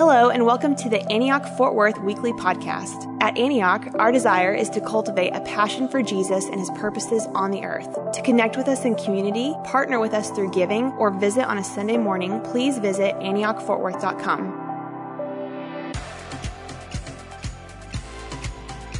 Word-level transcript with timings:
Hello, 0.00 0.30
and 0.30 0.46
welcome 0.46 0.74
to 0.76 0.88
the 0.88 1.02
Antioch 1.12 1.44
Fort 1.58 1.74
Worth 1.74 2.00
Weekly 2.00 2.32
Podcast. 2.32 3.14
At 3.20 3.36
Antioch, 3.36 3.86
our 3.96 4.10
desire 4.10 4.54
is 4.54 4.70
to 4.70 4.80
cultivate 4.80 5.34
a 5.34 5.42
passion 5.42 5.88
for 5.88 6.02
Jesus 6.02 6.46
and 6.46 6.58
his 6.58 6.70
purposes 6.70 7.26
on 7.34 7.50
the 7.50 7.64
earth. 7.64 7.98
To 8.14 8.22
connect 8.22 8.56
with 8.56 8.66
us 8.66 8.86
in 8.86 8.94
community, 8.94 9.54
partner 9.62 10.00
with 10.00 10.14
us 10.14 10.30
through 10.30 10.52
giving, 10.52 10.86
or 10.92 11.10
visit 11.10 11.44
on 11.44 11.58
a 11.58 11.62
Sunday 11.62 11.98
morning, 11.98 12.40
please 12.40 12.78
visit 12.78 13.14
antiochfortworth.com. 13.16 15.92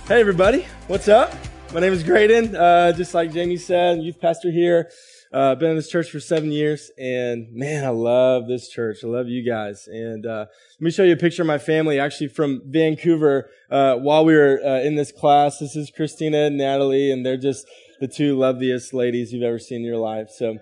Hey, 0.07 0.21
everybody. 0.21 0.67
What's 0.87 1.09
up? 1.09 1.33
My 1.73 1.81
name 1.81 1.95
is 1.95 2.03
Graydon. 2.03 2.55
Uh, 2.55 2.93
just 2.93 3.15
like 3.15 3.33
Jamie 3.33 3.57
said, 3.57 4.03
youth 4.03 4.21
pastor 4.21 4.51
here. 4.51 4.91
Uh, 5.33 5.55
been 5.55 5.71
in 5.71 5.77
this 5.77 5.89
church 5.89 6.11
for 6.11 6.19
seven 6.19 6.51
years, 6.51 6.91
and 6.99 7.53
man, 7.53 7.85
I 7.85 7.91
love 7.91 8.49
this 8.49 8.69
church. 8.69 8.99
I 9.05 9.07
love 9.07 9.29
you 9.29 9.49
guys. 9.49 9.87
And 9.87 10.27
uh, 10.27 10.47
let 10.49 10.81
me 10.81 10.91
show 10.91 11.05
you 11.05 11.13
a 11.13 11.17
picture 11.17 11.43
of 11.43 11.47
my 11.47 11.59
family, 11.59 12.01
actually 12.01 12.29
from 12.29 12.63
Vancouver. 12.67 13.49
Uh, 13.71 13.95
while 13.95 14.25
we 14.25 14.35
were 14.35 14.61
uh, 14.65 14.81
in 14.81 14.97
this 14.97 15.13
class, 15.13 15.61
this 15.61 15.77
is 15.77 15.93
Christina 15.95 16.39
and 16.47 16.59
Natalie, 16.59 17.13
and 17.13 17.25
they're 17.25 17.37
just 17.37 17.65
the 18.01 18.09
two 18.09 18.37
loveliest 18.37 18.93
ladies 18.93 19.33
you've 19.33 19.45
ever 19.45 19.61
seen 19.61 19.83
in 19.83 19.85
your 19.85 19.99
life. 19.99 20.31
So, 20.31 20.59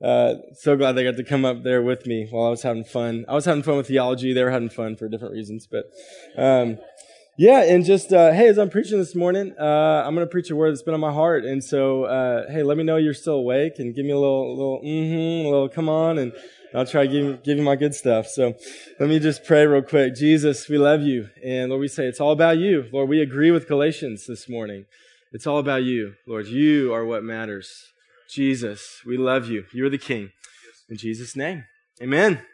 uh, 0.00 0.34
so 0.52 0.76
glad 0.76 0.92
they 0.92 1.02
got 1.02 1.16
to 1.16 1.24
come 1.24 1.44
up 1.44 1.64
there 1.64 1.82
with 1.82 2.06
me 2.06 2.28
while 2.30 2.46
I 2.46 2.50
was 2.50 2.62
having 2.62 2.84
fun. 2.84 3.24
I 3.28 3.34
was 3.34 3.46
having 3.46 3.64
fun 3.64 3.78
with 3.78 3.88
theology; 3.88 4.32
they 4.32 4.44
were 4.44 4.50
having 4.52 4.70
fun 4.70 4.94
for 4.94 5.08
different 5.08 5.34
reasons, 5.34 5.66
but. 5.66 5.86
Um, 6.36 6.78
yeah, 7.36 7.62
and 7.64 7.84
just 7.84 8.12
uh, 8.12 8.32
hey, 8.32 8.48
as 8.48 8.58
I'm 8.58 8.70
preaching 8.70 8.98
this 8.98 9.14
morning, 9.14 9.54
uh, 9.58 10.04
I'm 10.06 10.14
going 10.14 10.26
to 10.26 10.30
preach 10.30 10.50
a 10.50 10.56
word 10.56 10.70
that's 10.70 10.82
been 10.82 10.94
on 10.94 11.00
my 11.00 11.12
heart, 11.12 11.44
and 11.44 11.62
so 11.62 12.04
uh, 12.04 12.50
hey, 12.50 12.62
let 12.62 12.76
me 12.76 12.84
know 12.84 12.96
you're 12.96 13.14
still 13.14 13.34
awake, 13.34 13.74
and 13.78 13.94
give 13.94 14.04
me 14.04 14.12
a 14.12 14.18
little, 14.18 14.50
little, 14.56 14.80
mm-hmm, 14.84 15.46
a 15.46 15.50
little, 15.50 15.68
come 15.68 15.88
on, 15.88 16.18
and 16.18 16.32
I'll 16.74 16.86
try 16.86 17.06
to 17.06 17.12
give, 17.12 17.42
give 17.42 17.58
you 17.58 17.64
my 17.64 17.76
good 17.76 17.94
stuff. 17.94 18.26
So 18.28 18.54
let 19.00 19.08
me 19.08 19.18
just 19.18 19.44
pray 19.44 19.66
real 19.66 19.82
quick. 19.82 20.14
Jesus, 20.14 20.68
we 20.68 20.78
love 20.78 21.02
you, 21.02 21.28
and 21.44 21.70
Lord, 21.70 21.80
we 21.80 21.88
say 21.88 22.06
it's 22.06 22.20
all 22.20 22.32
about 22.32 22.58
you, 22.58 22.86
Lord. 22.92 23.08
We 23.08 23.20
agree 23.20 23.50
with 23.50 23.66
Galatians 23.66 24.26
this 24.26 24.48
morning. 24.48 24.86
It's 25.32 25.46
all 25.46 25.58
about 25.58 25.82
you, 25.82 26.14
Lord. 26.28 26.46
You 26.46 26.94
are 26.94 27.04
what 27.04 27.24
matters. 27.24 27.92
Jesus, 28.30 29.00
we 29.04 29.16
love 29.16 29.48
you. 29.48 29.64
You're 29.72 29.90
the 29.90 29.98
King. 29.98 30.30
In 30.88 30.96
Jesus' 30.96 31.34
name, 31.34 31.64
Amen. 32.00 32.44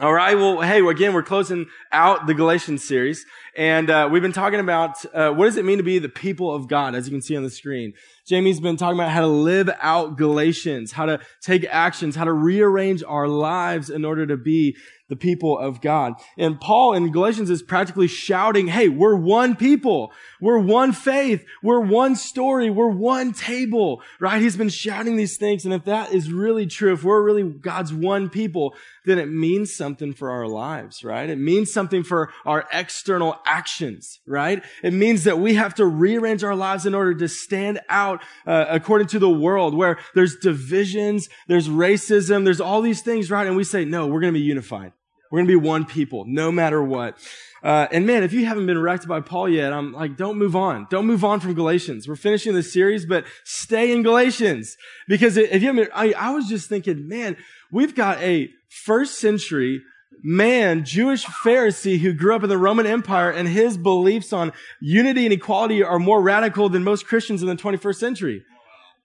All 0.00 0.12
right. 0.12 0.34
Well, 0.34 0.60
hey, 0.60 0.84
again, 0.84 1.14
we're 1.14 1.22
closing 1.22 1.66
out 1.92 2.26
the 2.26 2.34
Galatians 2.34 2.82
series, 2.82 3.24
and 3.56 3.88
uh, 3.88 4.08
we've 4.10 4.22
been 4.22 4.32
talking 4.32 4.58
about 4.58 5.04
uh, 5.14 5.30
what 5.30 5.44
does 5.44 5.56
it 5.56 5.64
mean 5.64 5.78
to 5.78 5.84
be 5.84 6.00
the 6.00 6.08
people 6.08 6.52
of 6.52 6.66
God, 6.66 6.96
as 6.96 7.06
you 7.06 7.12
can 7.12 7.22
see 7.22 7.36
on 7.36 7.44
the 7.44 7.50
screen. 7.50 7.92
Jamie's 8.26 8.60
been 8.60 8.76
talking 8.76 8.98
about 8.98 9.10
how 9.10 9.20
to 9.20 9.26
live 9.26 9.70
out 9.80 10.16
Galatians, 10.16 10.92
how 10.92 11.06
to 11.06 11.20
take 11.42 11.64
actions, 11.68 12.16
how 12.16 12.24
to 12.24 12.32
rearrange 12.32 13.02
our 13.06 13.28
lives 13.28 13.90
in 13.90 14.04
order 14.04 14.26
to 14.26 14.36
be 14.36 14.76
the 15.08 15.16
people 15.16 15.58
of 15.58 15.82
God. 15.82 16.14
And 16.38 16.58
Paul 16.58 16.94
in 16.94 17.12
Galatians 17.12 17.50
is 17.50 17.62
practically 17.62 18.06
shouting, 18.06 18.68
Hey, 18.68 18.88
we're 18.88 19.16
one 19.16 19.54
people. 19.54 20.12
We're 20.40 20.58
one 20.58 20.92
faith. 20.92 21.44
We're 21.62 21.80
one 21.80 22.16
story. 22.16 22.70
We're 22.70 22.88
one 22.88 23.32
table, 23.32 24.02
right? 24.18 24.40
He's 24.40 24.56
been 24.56 24.70
shouting 24.70 25.16
these 25.16 25.36
things. 25.36 25.64
And 25.64 25.74
if 25.74 25.84
that 25.84 26.12
is 26.12 26.32
really 26.32 26.66
true, 26.66 26.94
if 26.94 27.04
we're 27.04 27.22
really 27.22 27.42
God's 27.42 27.92
one 27.92 28.30
people, 28.30 28.74
then 29.04 29.18
it 29.18 29.28
means 29.28 29.74
something 29.74 30.14
for 30.14 30.30
our 30.30 30.48
lives, 30.48 31.04
right? 31.04 31.28
It 31.28 31.38
means 31.38 31.72
something 31.72 32.02
for 32.02 32.32
our 32.46 32.66
external 32.72 33.36
actions, 33.44 34.20
right? 34.26 34.62
It 34.82 34.94
means 34.94 35.24
that 35.24 35.38
we 35.38 35.54
have 35.54 35.74
to 35.74 35.84
rearrange 35.84 36.42
our 36.42 36.56
lives 36.56 36.86
in 36.86 36.94
order 36.94 37.14
to 37.14 37.28
stand 37.28 37.80
out 37.90 38.13
uh, 38.46 38.66
according 38.68 39.08
to 39.08 39.18
the 39.18 39.30
world 39.30 39.74
where 39.74 39.98
there's 40.14 40.36
divisions, 40.36 41.28
there's 41.48 41.68
racism, 41.68 42.44
there's 42.44 42.60
all 42.60 42.82
these 42.82 43.02
things, 43.02 43.30
right? 43.30 43.46
And 43.46 43.56
we 43.56 43.64
say, 43.64 43.84
no, 43.84 44.06
we're 44.06 44.20
going 44.20 44.32
to 44.32 44.38
be 44.38 44.44
unified. 44.44 44.92
We're 45.30 45.38
going 45.38 45.48
to 45.48 45.60
be 45.60 45.68
one 45.68 45.84
people, 45.84 46.24
no 46.26 46.52
matter 46.52 46.82
what. 46.82 47.18
Uh, 47.62 47.88
and 47.90 48.06
man, 48.06 48.22
if 48.22 48.32
you 48.32 48.44
haven't 48.44 48.66
been 48.66 48.78
wrecked 48.78 49.08
by 49.08 49.20
Paul 49.20 49.48
yet, 49.48 49.72
I'm 49.72 49.92
like, 49.92 50.16
don't 50.16 50.36
move 50.36 50.54
on. 50.54 50.86
Don't 50.90 51.06
move 51.06 51.24
on 51.24 51.40
from 51.40 51.54
Galatians. 51.54 52.06
We're 52.06 52.14
finishing 52.14 52.52
this 52.52 52.72
series, 52.72 53.06
but 53.06 53.24
stay 53.42 53.90
in 53.90 54.02
Galatians. 54.02 54.76
Because 55.08 55.38
if 55.38 55.62
you 55.62 55.68
haven't, 55.68 55.90
I, 55.94 56.12
I 56.12 56.30
was 56.30 56.46
just 56.46 56.68
thinking, 56.68 57.08
man, 57.08 57.38
we've 57.72 57.94
got 57.94 58.20
a 58.20 58.50
first 58.68 59.18
century 59.18 59.82
man, 60.22 60.84
Jewish 60.84 61.24
Pharisee 61.24 61.98
who 61.98 62.12
grew 62.12 62.34
up 62.34 62.42
in 62.42 62.48
the 62.48 62.58
Roman 62.58 62.86
Empire 62.86 63.30
and 63.30 63.48
his 63.48 63.76
beliefs 63.76 64.32
on 64.32 64.52
unity 64.80 65.24
and 65.24 65.32
equality 65.32 65.82
are 65.82 65.98
more 65.98 66.20
radical 66.20 66.68
than 66.68 66.84
most 66.84 67.06
Christians 67.06 67.42
in 67.42 67.48
the 67.48 67.56
21st 67.56 67.96
century. 67.96 68.44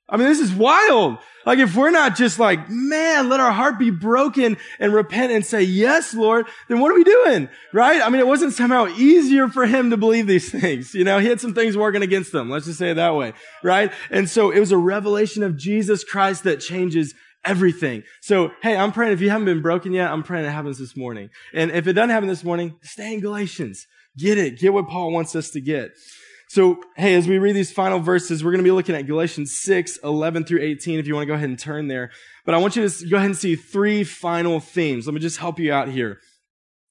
I 0.09 0.17
mean, 0.17 0.27
this 0.27 0.39
is 0.39 0.51
wild. 0.51 1.19
Like 1.45 1.59
if 1.59 1.75
we're 1.75 1.91
not 1.91 2.15
just 2.15 2.39
like, 2.39 2.69
man, 2.69 3.29
let 3.29 3.39
our 3.39 3.51
heart 3.51 3.79
be 3.79 3.91
broken 3.91 4.57
and 4.79 4.93
repent 4.93 5.31
and 5.31 5.45
say, 5.45 5.61
yes, 5.61 6.13
Lord, 6.13 6.47
then 6.67 6.79
what 6.79 6.91
are 6.91 6.95
we 6.95 7.03
doing? 7.03 7.47
Right? 7.73 8.01
I 8.01 8.09
mean, 8.09 8.19
it 8.19 8.27
wasn't 8.27 8.53
somehow 8.53 8.87
easier 8.87 9.47
for 9.47 9.65
him 9.65 9.91
to 9.91 9.97
believe 9.97 10.27
these 10.27 10.51
things. 10.61 10.93
You 10.93 11.03
know, 11.03 11.19
he 11.19 11.27
had 11.27 11.39
some 11.39 11.53
things 11.53 11.77
working 11.77 12.01
against 12.01 12.33
him. 12.33 12.49
Let's 12.49 12.65
just 12.65 12.79
say 12.79 12.91
it 12.91 12.95
that 12.95 13.15
way. 13.15 13.33
Right? 13.63 13.91
And 14.09 14.29
so 14.29 14.51
it 14.51 14.59
was 14.59 14.71
a 14.71 14.77
revelation 14.77 15.43
of 15.43 15.57
Jesus 15.57 16.03
Christ 16.03 16.43
that 16.43 16.59
changes 16.59 17.13
everything. 17.45 18.03
So, 18.21 18.51
hey, 18.61 18.75
I'm 18.75 18.91
praying 18.91 19.13
if 19.13 19.21
you 19.21 19.29
haven't 19.29 19.45
been 19.45 19.61
broken 19.61 19.93
yet, 19.93 20.11
I'm 20.11 20.23
praying 20.23 20.45
it 20.45 20.51
happens 20.51 20.77
this 20.77 20.95
morning. 20.95 21.29
And 21.53 21.71
if 21.71 21.87
it 21.87 21.93
doesn't 21.93 22.09
happen 22.09 22.29
this 22.29 22.43
morning, 22.43 22.75
stay 22.81 23.13
in 23.13 23.19
Galatians. 23.19 23.87
Get 24.17 24.37
it. 24.37 24.59
Get 24.59 24.73
what 24.73 24.87
Paul 24.87 25.11
wants 25.11 25.35
us 25.35 25.51
to 25.51 25.61
get. 25.61 25.91
So, 26.49 26.81
hey, 26.95 27.13
as 27.13 27.27
we 27.27 27.37
read 27.37 27.55
these 27.55 27.71
final 27.71 27.99
verses, 27.99 28.43
we're 28.43 28.51
going 28.51 28.63
to 28.63 28.67
be 28.67 28.71
looking 28.71 28.95
at 28.95 29.05
Galatians 29.05 29.55
6, 29.59 29.99
11 30.03 30.45
through 30.45 30.61
18, 30.61 30.99
if 30.99 31.07
you 31.07 31.13
want 31.13 31.23
to 31.23 31.27
go 31.27 31.35
ahead 31.35 31.47
and 31.47 31.59
turn 31.59 31.87
there. 31.87 32.09
But 32.43 32.55
I 32.55 32.57
want 32.57 32.75
you 32.75 32.89
to 32.89 33.07
go 33.07 33.17
ahead 33.17 33.27
and 33.27 33.37
see 33.37 33.55
three 33.55 34.03
final 34.03 34.59
themes. 34.59 35.05
Let 35.05 35.13
me 35.13 35.19
just 35.19 35.37
help 35.37 35.59
you 35.59 35.71
out 35.71 35.89
here. 35.89 36.17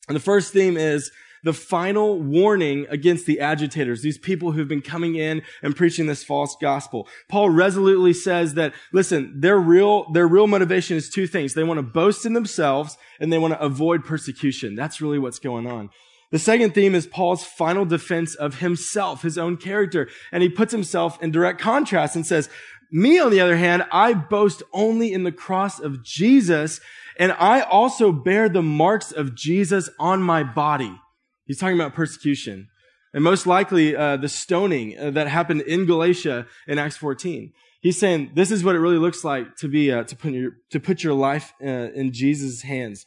And 0.06 0.14
the 0.14 0.20
first 0.20 0.53
theme 0.53 0.76
is 0.76 1.10
the 1.44 1.53
final 1.53 2.21
warning 2.21 2.87
against 2.88 3.26
the 3.26 3.41
agitators, 3.41 4.03
these 4.03 4.19
people 4.19 4.53
who've 4.53 4.69
been 4.69 4.82
coming 4.82 5.16
in 5.16 5.43
and 5.62 5.76
preaching 5.76 6.06
this 6.06 6.25
false 6.25 6.56
gospel. 6.60 7.09
Paul 7.28 7.50
resolutely 7.50 8.12
says 8.12 8.54
that, 8.54 8.72
listen, 8.93 9.41
their 9.41 9.59
real, 9.59 10.10
their 10.12 10.26
real 10.26 10.47
motivation 10.47 10.97
is 10.97 11.10
two 11.10 11.26
things. 11.26 11.54
They 11.54 11.65
want 11.65 11.78
to 11.78 11.82
boast 11.82 12.26
in 12.26 12.32
themselves 12.32 12.97
and 13.21 13.32
they 13.32 13.38
want 13.38 13.54
to 13.54 13.60
avoid 13.60 14.04
persecution. 14.04 14.75
That's 14.75 15.00
really 15.00 15.19
what's 15.19 15.38
going 15.38 15.66
on. 15.66 15.91
The 16.31 16.38
second 16.38 16.75
theme 16.75 16.94
is 16.94 17.06
Paul's 17.06 17.44
final 17.44 17.87
defense 17.87 18.34
of 18.34 18.59
himself, 18.59 19.22
his 19.22 19.38
own 19.38 19.56
character. 19.56 20.09
And 20.31 20.43
he 20.43 20.49
puts 20.50 20.72
himself 20.72 21.22
in 21.22 21.31
direct 21.31 21.59
contrast 21.59 22.16
and 22.16 22.26
says, 22.26 22.50
me, 22.91 23.19
on 23.19 23.31
the 23.31 23.41
other 23.41 23.56
hand, 23.56 23.87
I 23.93 24.15
boast 24.15 24.62
only 24.72 25.12
in 25.12 25.25
the 25.25 25.32
cross 25.32 25.78
of 25.78 26.03
Jesus, 26.03 26.81
and 27.19 27.32
I 27.32 27.60
also 27.60 28.12
bear 28.12 28.49
the 28.49 28.62
marks 28.62 29.12
of 29.12 29.34
Jesus 29.34 29.91
on 29.99 30.22
my 30.22 30.43
body. 30.43 30.99
He's 31.48 31.59
talking 31.59 31.75
about 31.75 31.94
persecution. 31.94 32.69
And 33.14 33.25
most 33.25 33.47
likely, 33.47 33.97
uh, 33.97 34.19
the 34.19 34.28
stoning 34.28 34.97
uh, 34.98 35.10
that 35.12 35.26
happened 35.28 35.62
in 35.62 35.86
Galatia 35.86 36.47
in 36.69 36.78
Acts 36.78 36.98
14. 36.98 37.53
He's 37.81 37.98
saying 37.98 38.32
this 38.34 38.50
is 38.50 38.62
what 38.62 38.75
it 38.75 38.81
really 38.81 38.98
looks 38.98 39.25
like 39.25 39.56
to 39.56 39.69
be, 39.69 39.91
uh, 39.91 40.04
to 40.04 40.14
put 40.14 40.32
your, 40.32 40.53
to 40.70 40.78
put 40.78 41.03
your 41.03 41.14
life 41.14 41.54
uh, 41.62 41.66
in 41.66 42.12
Jesus' 42.12 42.62
hands. 42.62 43.06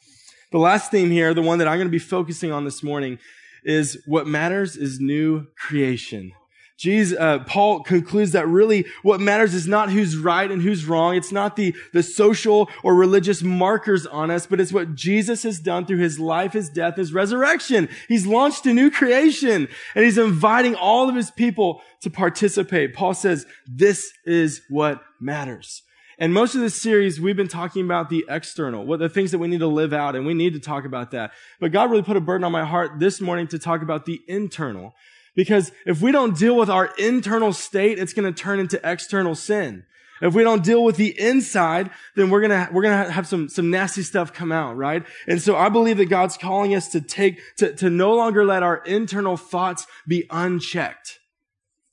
The 0.51 0.57
last 0.57 0.91
theme 0.91 1.11
here, 1.11 1.33
the 1.33 1.41
one 1.41 1.59
that 1.59 1.67
I'm 1.67 1.77
going 1.77 1.87
to 1.87 1.91
be 1.91 1.99
focusing 1.99 2.51
on 2.51 2.65
this 2.65 2.81
morning, 2.81 3.19
is 3.63 4.01
what 4.07 4.25
matters 4.25 4.75
is 4.75 4.99
new 4.99 5.47
creation. 5.55 6.33
Jesus, 6.81 7.15
uh, 7.19 7.37
Paul 7.45 7.83
concludes 7.83 8.31
that 8.31 8.47
really 8.47 8.87
what 9.03 9.21
matters 9.21 9.53
is 9.53 9.67
not 9.67 9.91
who's 9.91 10.17
right 10.17 10.49
and 10.49 10.63
who's 10.63 10.83
wrong. 10.83 11.15
It's 11.15 11.31
not 11.31 11.55
the, 11.55 11.75
the 11.93 12.01
social 12.01 12.71
or 12.81 12.95
religious 12.95 13.43
markers 13.43 14.07
on 14.07 14.31
us, 14.31 14.47
but 14.47 14.59
it's 14.59 14.73
what 14.73 14.95
Jesus 14.95 15.43
has 15.43 15.59
done 15.59 15.85
through 15.85 15.99
his 15.99 16.17
life, 16.17 16.53
his 16.53 16.71
death, 16.71 16.95
his 16.95 17.13
resurrection. 17.13 17.87
He's 18.07 18.25
launched 18.25 18.65
a 18.65 18.73
new 18.73 18.89
creation 18.89 19.67
and 19.93 20.03
he's 20.03 20.17
inviting 20.17 20.73
all 20.73 21.07
of 21.07 21.15
his 21.15 21.29
people 21.29 21.83
to 22.01 22.09
participate. 22.09 22.95
Paul 22.95 23.13
says, 23.13 23.45
this 23.67 24.11
is 24.25 24.63
what 24.67 25.03
matters. 25.19 25.83
And 26.17 26.33
most 26.33 26.55
of 26.55 26.61
this 26.61 26.81
series, 26.81 27.21
we've 27.21 27.37
been 27.37 27.47
talking 27.47 27.85
about 27.85 28.09
the 28.09 28.25
external, 28.27 28.87
what 28.87 28.97
the 28.97 29.07
things 29.07 29.29
that 29.29 29.37
we 29.37 29.47
need 29.47 29.59
to 29.59 29.67
live 29.67 29.93
out, 29.93 30.15
and 30.15 30.25
we 30.25 30.33
need 30.33 30.53
to 30.53 30.59
talk 30.59 30.85
about 30.85 31.11
that. 31.11 31.31
But 31.59 31.71
God 31.71 31.91
really 31.91 32.01
put 32.01 32.17
a 32.17 32.21
burden 32.21 32.43
on 32.43 32.51
my 32.51 32.65
heart 32.65 32.99
this 32.99 33.21
morning 33.21 33.45
to 33.49 33.59
talk 33.59 33.83
about 33.83 34.07
the 34.07 34.19
internal. 34.27 34.95
Because 35.35 35.71
if 35.85 36.01
we 36.01 36.11
don't 36.11 36.37
deal 36.37 36.55
with 36.55 36.69
our 36.69 36.93
internal 36.97 37.53
state, 37.53 37.99
it's 37.99 38.13
going 38.13 38.31
to 38.31 38.37
turn 38.37 38.59
into 38.59 38.79
external 38.83 39.35
sin. 39.35 39.85
If 40.21 40.35
we 40.35 40.43
don't 40.43 40.63
deal 40.63 40.83
with 40.83 40.97
the 40.97 41.19
inside, 41.19 41.89
then 42.15 42.29
we're 42.29 42.41
gonna, 42.41 42.69
we're 42.71 42.83
gonna 42.83 43.11
have 43.11 43.25
some, 43.25 43.49
some 43.49 43.71
nasty 43.71 44.03
stuff 44.03 44.31
come 44.31 44.51
out, 44.51 44.77
right? 44.77 45.03
And 45.27 45.41
so 45.41 45.55
I 45.55 45.69
believe 45.69 45.97
that 45.97 46.05
God's 46.05 46.37
calling 46.37 46.75
us 46.75 46.89
to 46.89 47.01
take, 47.01 47.41
to, 47.57 47.73
to 47.77 47.89
no 47.89 48.13
longer 48.13 48.45
let 48.45 48.61
our 48.61 48.77
internal 48.83 49.35
thoughts 49.35 49.87
be 50.07 50.27
unchecked. 50.29 51.19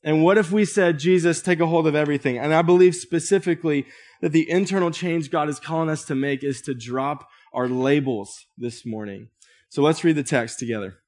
And 0.04 0.22
what 0.22 0.38
if 0.38 0.52
we 0.52 0.64
said, 0.64 0.98
Jesus, 0.98 1.40
take 1.40 1.60
a 1.60 1.66
hold 1.66 1.86
of 1.86 1.94
everything? 1.94 2.38
And 2.38 2.54
I 2.54 2.62
believe 2.62 2.94
specifically 2.94 3.86
that 4.20 4.32
the 4.32 4.48
internal 4.48 4.90
change 4.90 5.30
God 5.30 5.48
is 5.48 5.58
calling 5.58 5.88
us 5.88 6.04
to 6.04 6.14
make 6.14 6.44
is 6.44 6.60
to 6.62 6.74
drop 6.74 7.28
our 7.52 7.68
labels 7.68 8.46
this 8.58 8.84
morning. 8.84 9.28
So 9.70 9.82
let's 9.82 10.04
read 10.04 10.16
the 10.16 10.22
text 10.22 10.58
together. 10.58 10.98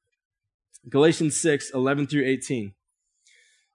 Galatians 0.89 1.37
6, 1.41 1.71
11 1.71 2.07
through 2.07 2.25
18. 2.25 2.73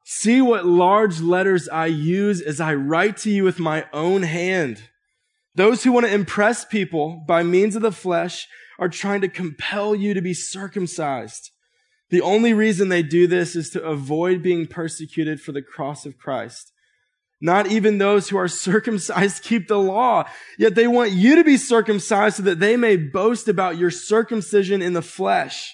See 0.04 0.42
what 0.42 0.66
large 0.66 1.19
letters 1.19 1.68
I 1.69 1.88
use 1.88 2.42
as 2.42 2.60
I 2.60 2.75
write 2.75 3.18
to 3.18 3.31
you 3.31 3.44
with 3.44 3.60
my 3.60 3.86
own 3.92 4.24
hand. 4.24 4.90
Those 5.56 5.84
who 5.84 5.92
want 5.92 6.06
to 6.06 6.13
impress 6.13 6.66
people 6.66 7.24
by 7.28 7.44
means 7.44 7.75
of 7.75 7.81
the 7.81 7.92
flesh 7.92 8.48
are 8.78 8.90
trying 8.90 9.22
to 9.22 9.28
compel 9.28 9.96
you 9.96 10.13
to 10.13 10.22
be 10.22 10.34
circumcised. 10.34 11.52
The 12.10 12.22
only 12.22 12.54
reason 12.54 12.90
they 12.90 13.04
do 13.04 13.25
this 13.25 13.56
is 13.56 13.69
to 13.72 13.84
avoid 13.84 14.44
being 14.44 14.68
persecuted 14.68 15.42
for 15.42 15.51
the 15.51 15.62
cross 15.62 16.06
of 16.06 16.18
Christ. 16.18 16.72
Not 17.42 17.68
even 17.68 17.98
those 17.98 18.30
who 18.30 18.38
are 18.38 18.48
circumcised 18.68 19.44
keep 19.44 19.68
the 19.68 19.80
law, 19.80 20.25
yet 20.58 20.75
they 20.75 20.88
want 20.88 21.12
you 21.12 21.36
to 21.36 21.44
be 21.44 21.58
circumcised 21.58 22.38
so 22.38 22.44
that 22.44 22.60
they 22.60 22.78
may 22.78 22.96
boast 22.96 23.48
about 23.48 23.78
your 23.78 23.92
circumcision 23.92 24.81
in 24.81 24.94
the 24.94 25.01
flesh. 25.01 25.74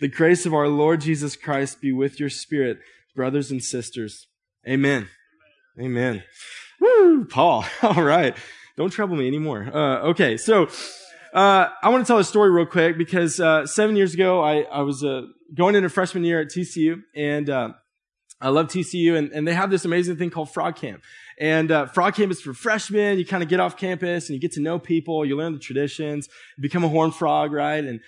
The 0.00 0.08
grace 0.08 0.46
of 0.46 0.54
our 0.54 0.66
Lord 0.66 1.02
Jesus 1.02 1.36
Christ 1.36 1.82
be 1.82 1.92
with 1.92 2.18
your 2.18 2.30
spirit, 2.30 2.78
brothers 3.14 3.50
and 3.50 3.62
sisters. 3.62 4.28
Amen. 4.66 5.10
Amen. 5.78 6.22
Woo, 6.80 7.26
Paul. 7.26 7.66
All 7.82 8.02
right. 8.02 8.34
Don't 8.78 8.88
trouble 8.88 9.16
me 9.16 9.26
anymore. 9.26 9.68
Uh, 9.70 10.08
okay. 10.08 10.38
So, 10.38 10.68
uh, 11.34 11.68
I 11.82 11.90
want 11.90 12.06
to 12.06 12.10
tell 12.10 12.16
a 12.16 12.24
story 12.24 12.50
real 12.50 12.64
quick 12.64 12.96
because, 12.96 13.40
uh, 13.40 13.66
seven 13.66 13.94
years 13.94 14.14
ago, 14.14 14.42
I, 14.42 14.62
I 14.62 14.80
was, 14.80 15.04
uh, 15.04 15.26
going 15.54 15.74
into 15.74 15.90
freshman 15.90 16.24
year 16.24 16.40
at 16.40 16.48
TCU 16.48 17.02
and, 17.14 17.50
uh, 17.50 17.68
I 18.40 18.48
love 18.48 18.68
TCU 18.68 19.18
and, 19.18 19.30
and 19.32 19.46
they 19.46 19.52
have 19.52 19.70
this 19.70 19.84
amazing 19.84 20.16
thing 20.16 20.30
called 20.30 20.50
Frog 20.50 20.76
Camp. 20.76 21.02
And 21.38 21.70
uh, 21.70 21.86
Frog 21.86 22.14
Camp 22.14 22.32
is 22.32 22.40
for 22.40 22.54
freshmen. 22.54 23.18
You 23.18 23.26
kind 23.26 23.42
of 23.42 23.50
get 23.50 23.60
off 23.60 23.76
campus 23.76 24.30
and 24.30 24.34
you 24.34 24.40
get 24.40 24.52
to 24.52 24.60
know 24.60 24.78
people. 24.78 25.26
You 25.26 25.36
learn 25.36 25.52
the 25.52 25.58
traditions. 25.58 26.26
You 26.56 26.62
become 26.62 26.84
a 26.84 26.88
horn 26.88 27.10
frog, 27.10 27.52
right? 27.52 27.84
And 27.84 28.00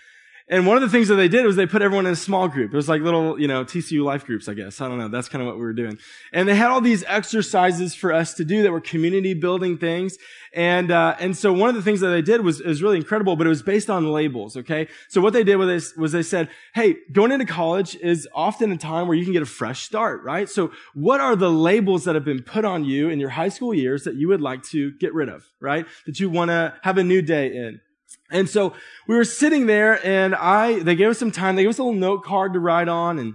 and 0.52 0.66
one 0.66 0.76
of 0.76 0.82
the 0.82 0.90
things 0.90 1.08
that 1.08 1.14
they 1.14 1.28
did 1.28 1.46
was 1.46 1.56
they 1.56 1.64
put 1.64 1.80
everyone 1.80 2.04
in 2.04 2.12
a 2.12 2.16
small 2.16 2.46
group. 2.46 2.74
It 2.74 2.76
was 2.76 2.86
like 2.86 3.00
little, 3.00 3.40
you 3.40 3.48
know, 3.48 3.64
TCU 3.64 4.04
life 4.04 4.26
groups, 4.26 4.50
I 4.50 4.54
guess. 4.54 4.82
I 4.82 4.88
don't 4.88 4.98
know. 4.98 5.08
That's 5.08 5.26
kind 5.26 5.40
of 5.40 5.46
what 5.46 5.56
we 5.56 5.62
were 5.62 5.72
doing. 5.72 5.96
And 6.30 6.46
they 6.46 6.54
had 6.54 6.70
all 6.70 6.82
these 6.82 7.02
exercises 7.04 7.94
for 7.94 8.12
us 8.12 8.34
to 8.34 8.44
do 8.44 8.62
that 8.62 8.70
were 8.70 8.82
community 8.82 9.32
building 9.32 9.78
things. 9.78 10.18
And, 10.52 10.90
uh, 10.90 11.16
and 11.18 11.34
so 11.34 11.54
one 11.54 11.70
of 11.70 11.74
the 11.74 11.80
things 11.80 12.00
that 12.00 12.08
they 12.08 12.20
did 12.20 12.42
was, 12.42 12.62
was 12.62 12.82
really 12.82 12.98
incredible, 12.98 13.34
but 13.34 13.46
it 13.46 13.48
was 13.48 13.62
based 13.62 13.88
on 13.88 14.12
labels. 14.12 14.54
Okay. 14.58 14.88
So 15.08 15.22
what 15.22 15.32
they 15.32 15.42
did 15.42 15.56
was 15.56 15.94
they, 15.94 16.00
was 16.02 16.12
they 16.12 16.22
said, 16.22 16.50
Hey, 16.74 16.96
going 17.10 17.32
into 17.32 17.46
college 17.46 17.96
is 17.96 18.28
often 18.34 18.72
a 18.72 18.76
time 18.76 19.08
where 19.08 19.16
you 19.16 19.24
can 19.24 19.32
get 19.32 19.40
a 19.40 19.46
fresh 19.46 19.84
start, 19.84 20.22
right? 20.22 20.50
So 20.50 20.70
what 20.92 21.18
are 21.18 21.34
the 21.34 21.50
labels 21.50 22.04
that 22.04 22.14
have 22.14 22.26
been 22.26 22.42
put 22.42 22.66
on 22.66 22.84
you 22.84 23.08
in 23.08 23.18
your 23.18 23.30
high 23.30 23.48
school 23.48 23.72
years 23.72 24.04
that 24.04 24.16
you 24.16 24.28
would 24.28 24.42
like 24.42 24.62
to 24.64 24.92
get 24.98 25.14
rid 25.14 25.30
of, 25.30 25.46
right? 25.60 25.86
That 26.04 26.20
you 26.20 26.28
want 26.28 26.50
to 26.50 26.74
have 26.82 26.98
a 26.98 27.04
new 27.04 27.22
day 27.22 27.56
in? 27.56 27.80
And 28.30 28.48
so 28.48 28.74
we 29.06 29.16
were 29.16 29.24
sitting 29.24 29.66
there 29.66 30.04
and 30.06 30.34
I, 30.34 30.80
they 30.80 30.94
gave 30.94 31.10
us 31.10 31.18
some 31.18 31.30
time. 31.30 31.56
They 31.56 31.62
gave 31.62 31.70
us 31.70 31.78
a 31.78 31.82
little 31.82 31.98
note 31.98 32.24
card 32.24 32.54
to 32.54 32.60
write 32.60 32.88
on 32.88 33.18
and 33.18 33.34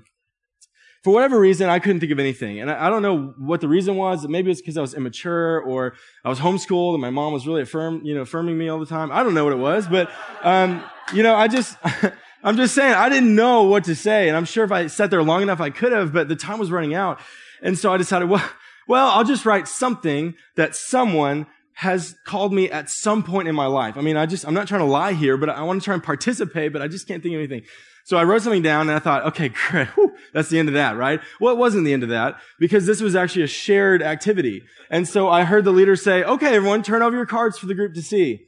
for 1.03 1.13
whatever 1.13 1.39
reason, 1.39 1.69
I 1.69 1.79
couldn't 1.79 2.01
think 2.01 2.12
of 2.12 2.19
anything. 2.19 2.59
And 2.59 2.69
I, 2.69 2.88
I 2.88 2.89
don't 2.89 3.01
know 3.01 3.33
what 3.38 3.62
the 3.62 3.68
reason 3.69 3.95
was. 3.95 4.27
Maybe 4.27 4.51
it's 4.51 4.59
because 4.59 4.77
I 4.77 4.81
was 4.81 4.94
immature 4.94 5.62
or 5.62 5.94
I 6.25 6.29
was 6.29 6.39
homeschooled 6.39 6.95
and 6.95 7.01
my 7.01 7.12
mom 7.12 7.31
was 7.31 7.47
really 7.47 7.62
affirm, 7.62 8.01
you 8.03 8.13
know, 8.13 8.21
affirming 8.21 8.57
me 8.57 8.68
all 8.68 8.77
the 8.77 8.85
time. 8.85 9.09
I 9.12 9.24
don't 9.24 9.33
know 9.33 9.45
what 9.45 9.53
it 9.53 9.59
was, 9.59 9.88
but, 9.88 10.12
um, 10.44 10.83
you 11.13 11.23
know, 11.23 11.33
I 11.33 11.47
just, 11.47 11.77
I'm 12.44 12.57
just 12.57 12.75
saying 12.75 12.94
I 12.94 13.07
didn't 13.07 13.33
know 13.35 13.63
what 13.63 13.85
to 13.85 13.95
say. 13.95 14.27
And 14.27 14.35
I'm 14.35 14.44
sure 14.44 14.65
if 14.65 14.71
I 14.71 14.88
sat 14.88 15.09
there 15.09 15.23
long 15.23 15.41
enough, 15.41 15.62
I 15.62 15.69
could 15.69 15.94
have, 15.94 16.12
but 16.12 16.27
the 16.27 16.35
time 16.35 16.59
was 16.59 16.71
running 16.71 16.94
out. 16.94 17.21
And 17.62 17.77
so 17.77 17.94
I 17.94 17.95
decided, 17.95 18.27
well, 18.27 18.44
well, 18.88 19.07
I'll 19.07 19.23
just 19.23 19.45
write 19.45 19.68
something 19.68 20.35
that 20.56 20.75
someone 20.75 21.47
has 21.77 22.15
called 22.25 22.51
me 22.51 22.71
at 22.71 22.89
some 22.89 23.21
point 23.21 23.47
in 23.47 23.53
my 23.53 23.68
life. 23.68 23.97
I 23.97 24.01
mean, 24.01 24.18
I 24.18 24.25
just, 24.25 24.47
I'm 24.47 24.56
not 24.56 24.68
trying 24.68 24.81
to 24.81 24.88
lie 24.88 25.13
here, 25.13 25.38
but 25.38 25.47
I 25.47 25.62
want 25.62 25.79
to 25.79 25.85
try 25.85 25.94
and 25.94 26.03
participate, 26.03 26.74
but 26.74 26.81
I 26.81 26.88
just 26.88 27.07
can't 27.07 27.21
think 27.21 27.35
of 27.35 27.39
anything. 27.39 27.62
So 28.03 28.18
I 28.18 28.24
wrote 28.24 28.41
something 28.41 28.63
down 28.63 28.89
and 28.89 28.97
I 28.97 29.00
thought, 29.00 29.27
okay, 29.27 29.50
great. 29.69 29.88
Whew, 29.89 30.12
that's 30.33 30.50
the 30.50 30.57
end 30.57 30.69
of 30.69 30.74
that, 30.74 30.97
right? 30.97 31.21
Well, 31.39 31.53
it 31.53 31.59
wasn't 31.59 31.85
the 31.85 31.94
end 31.94 32.01
of 32.01 32.09
that 32.09 32.39
because 32.59 32.88
this 32.88 33.00
was 33.00 33.15
actually 33.15 33.44
a 33.44 33.47
shared 33.47 34.01
activity. 34.01 34.63
And 34.89 35.07
so 35.07 35.29
I 35.29 35.44
heard 35.44 35.65
the 35.65 35.71
leader 35.71 35.95
say, 35.95 36.24
okay, 36.24 36.56
everyone 36.56 36.81
turn 36.81 37.03
over 37.03 37.15
your 37.15 37.27
cards 37.27 37.59
for 37.59 37.68
the 37.68 37.75
group 37.75 37.94
to 37.94 38.01
see. 38.01 38.47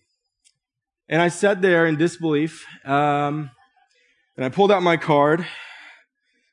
And 1.07 1.21
I 1.21 1.27
sat 1.27 1.61
there 1.61 1.85
in 1.85 1.97
disbelief. 1.97 2.65
Um, 2.83 3.51
and 4.37 4.43
I 4.43 4.49
pulled 4.49 4.71
out 4.71 4.81
my 4.81 4.97
card 4.97 5.45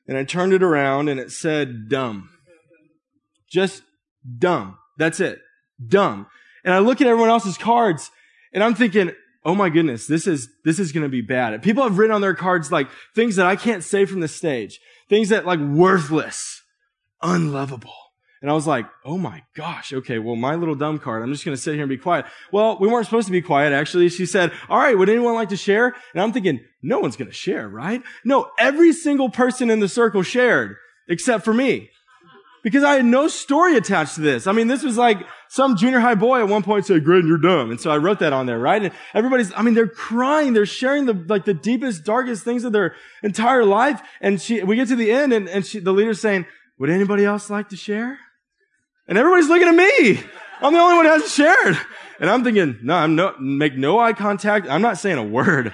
and 0.07 0.15
I 0.15 0.25
turned 0.25 0.53
it 0.53 0.61
around 0.61 1.09
and 1.09 1.19
it 1.19 1.31
said 1.31 1.89
dumb. 1.89 2.29
Just 3.49 3.81
dumb. 4.37 4.77
That's 4.99 5.19
it. 5.19 5.39
Dumb. 5.83 6.27
And 6.67 6.73
I 6.73 6.79
look 6.79 6.99
at 6.99 7.07
everyone 7.07 7.29
else's 7.29 7.57
cards 7.57 8.11
and 8.51 8.61
I'm 8.61 8.75
thinking, 8.75 9.13
oh 9.45 9.55
my 9.55 9.69
goodness, 9.69 10.05
this 10.05 10.27
is, 10.27 10.49
this 10.65 10.79
is 10.79 10.91
going 10.91 11.05
to 11.05 11.09
be 11.09 11.21
bad. 11.21 11.63
People 11.63 11.83
have 11.83 11.97
written 11.97 12.13
on 12.13 12.19
their 12.19 12.35
cards 12.35 12.73
like 12.73 12.89
things 13.15 13.37
that 13.37 13.45
I 13.45 13.55
can't 13.55 13.85
say 13.85 14.03
from 14.03 14.19
the 14.19 14.27
stage, 14.27 14.81
things 15.07 15.29
that 15.29 15.45
like 15.45 15.61
worthless, 15.61 16.63
unlovable. 17.21 17.95
And 18.41 18.51
I 18.51 18.53
was 18.53 18.67
like, 18.67 18.85
oh 19.05 19.17
my 19.17 19.43
gosh, 19.55 19.93
okay, 19.93 20.19
well, 20.19 20.35
my 20.35 20.55
little 20.55 20.75
dumb 20.75 20.99
card, 20.99 21.23
I'm 21.23 21.31
just 21.31 21.45
going 21.45 21.55
to 21.55 21.61
sit 21.61 21.75
here 21.75 21.83
and 21.83 21.89
be 21.89 21.95
quiet. 21.95 22.25
Well, 22.51 22.77
we 22.81 22.89
weren't 22.89 23.05
supposed 23.05 23.27
to 23.27 23.31
be 23.31 23.41
quiet, 23.41 23.71
actually. 23.71 24.09
She 24.09 24.25
said, 24.25 24.51
all 24.67 24.77
right, 24.77 24.97
would 24.97 25.07
anyone 25.07 25.35
like 25.35 25.49
to 25.49 25.55
share? 25.55 25.95
And 26.13 26.21
I'm 26.21 26.33
thinking, 26.33 26.59
no 26.81 26.99
one's 26.99 27.15
going 27.15 27.29
to 27.29 27.33
share, 27.33 27.69
right? 27.69 28.03
No, 28.25 28.51
every 28.59 28.91
single 28.91 29.29
person 29.29 29.69
in 29.69 29.79
the 29.79 29.87
circle 29.87 30.21
shared, 30.21 30.75
except 31.07 31.45
for 31.45 31.53
me. 31.53 31.91
Because 32.61 32.83
I 32.83 32.95
had 32.95 33.05
no 33.05 33.29
story 33.29 33.77
attached 33.77 34.15
to 34.15 34.21
this. 34.21 34.47
I 34.47 34.51
mean, 34.51 34.67
this 34.67 34.83
was 34.83 34.97
like 34.97 35.25
some 35.49 35.75
junior 35.75 35.99
high 35.99 36.15
boy 36.15 36.39
at 36.39 36.47
one 36.47 36.63
point 36.63 36.85
said, 36.85 37.03
Graydon, 37.03 37.27
you're 37.27 37.37
dumb. 37.37 37.71
And 37.71 37.79
so 37.79 37.91
I 37.91 37.97
wrote 37.97 38.19
that 38.19 38.33
on 38.33 38.45
there, 38.45 38.59
right? 38.59 38.81
And 38.81 38.93
everybody's, 39.13 39.51
I 39.55 39.61
mean, 39.61 39.73
they're 39.73 39.87
crying. 39.87 40.53
They're 40.53 40.65
sharing 40.65 41.05
the, 41.05 41.13
like 41.13 41.45
the 41.45 41.53
deepest, 41.53 42.03
darkest 42.03 42.43
things 42.43 42.63
of 42.63 42.73
their 42.73 42.95
entire 43.23 43.65
life. 43.65 44.01
And 44.21 44.41
she, 44.41 44.63
we 44.63 44.75
get 44.75 44.87
to 44.89 44.95
the 44.95 45.11
end 45.11 45.33
and, 45.33 45.47
and 45.47 45.65
she, 45.65 45.79
the 45.79 45.93
leader's 45.93 46.21
saying, 46.21 46.45
would 46.79 46.89
anybody 46.89 47.25
else 47.25 47.49
like 47.49 47.69
to 47.69 47.77
share? 47.77 48.19
And 49.07 49.17
everybody's 49.17 49.49
looking 49.49 49.67
at 49.67 49.75
me. 49.75 50.19
I'm 50.61 50.73
the 50.73 50.79
only 50.79 50.95
one 50.95 51.05
who 51.05 51.11
hasn't 51.11 51.31
shared. 51.31 51.77
And 52.19 52.29
I'm 52.29 52.43
thinking, 52.43 52.79
no, 52.83 52.95
I'm 52.95 53.15
no, 53.15 53.35
make 53.39 53.75
no 53.75 53.99
eye 53.99 54.13
contact. 54.13 54.67
I'm 54.67 54.81
not 54.81 54.97
saying 54.97 55.17
a 55.17 55.23
word. 55.23 55.73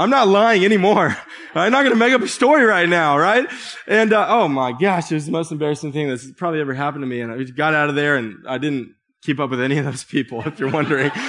I'm 0.00 0.08
not 0.08 0.28
lying 0.28 0.64
anymore. 0.64 1.14
I'm 1.54 1.72
not 1.72 1.82
going 1.82 1.92
to 1.92 1.98
make 1.98 2.14
up 2.14 2.22
a 2.22 2.28
story 2.28 2.64
right 2.64 2.88
now, 2.88 3.18
right? 3.18 3.46
And 3.86 4.14
uh, 4.14 4.26
oh 4.30 4.48
my 4.48 4.72
gosh, 4.72 5.12
it 5.12 5.14
was 5.14 5.26
the 5.26 5.32
most 5.32 5.52
embarrassing 5.52 5.92
thing 5.92 6.08
that's 6.08 6.30
probably 6.32 6.58
ever 6.60 6.72
happened 6.72 7.02
to 7.02 7.06
me. 7.06 7.20
And 7.20 7.30
I 7.30 7.44
got 7.44 7.74
out 7.74 7.90
of 7.90 7.96
there, 7.96 8.16
and 8.16 8.46
I 8.48 8.56
didn't 8.56 8.94
keep 9.22 9.38
up 9.38 9.50
with 9.50 9.60
any 9.60 9.76
of 9.76 9.84
those 9.84 10.02
people, 10.02 10.40
if 10.46 10.58
you're 10.58 10.70
wondering. 10.70 11.10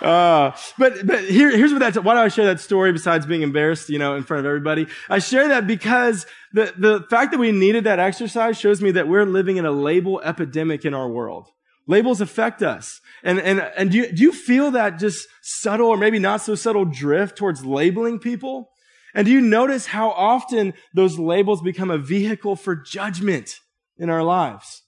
Uh, 0.00 0.56
but 0.78 1.06
but 1.06 1.24
here, 1.24 1.50
here's 1.50 1.72
what 1.72 1.80
that's. 1.80 1.98
Why 1.98 2.14
do 2.14 2.20
I 2.20 2.28
share 2.28 2.46
that 2.46 2.60
story 2.60 2.92
besides 2.92 3.26
being 3.26 3.42
embarrassed, 3.42 3.88
you 3.90 3.98
know, 3.98 4.14
in 4.14 4.22
front 4.22 4.40
of 4.40 4.46
everybody? 4.46 4.86
I 5.10 5.18
share 5.18 5.48
that 5.48 5.66
because 5.66 6.26
the 6.52 6.72
the 6.76 7.06
fact 7.10 7.32
that 7.32 7.38
we 7.38 7.52
needed 7.52 7.84
that 7.84 7.98
exercise 7.98 8.58
shows 8.58 8.80
me 8.80 8.92
that 8.92 9.08
we're 9.08 9.26
living 9.26 9.56
in 9.56 9.66
a 9.66 9.72
label 9.72 10.20
epidemic 10.22 10.84
in 10.84 10.94
our 10.94 11.08
world. 11.08 11.50
Labels 11.86 12.20
affect 12.20 12.62
us. 12.62 13.00
And, 13.22 13.38
and, 13.38 13.60
and 13.76 13.90
do 13.90 13.98
you, 13.98 14.12
do 14.12 14.22
you 14.22 14.32
feel 14.32 14.72
that 14.72 14.98
just 14.98 15.28
subtle 15.42 15.88
or 15.88 15.96
maybe 15.96 16.18
not 16.18 16.40
so 16.40 16.54
subtle 16.54 16.84
drift 16.84 17.36
towards 17.36 17.64
labeling 17.64 18.18
people? 18.18 18.70
And 19.14 19.24
do 19.24 19.32
you 19.32 19.40
notice 19.40 19.86
how 19.86 20.10
often 20.10 20.74
those 20.92 21.18
labels 21.18 21.62
become 21.62 21.90
a 21.90 21.98
vehicle 21.98 22.56
for 22.56 22.76
judgment 22.76 23.60
in 23.98 24.10
our 24.10 24.22
lives? 24.22 24.82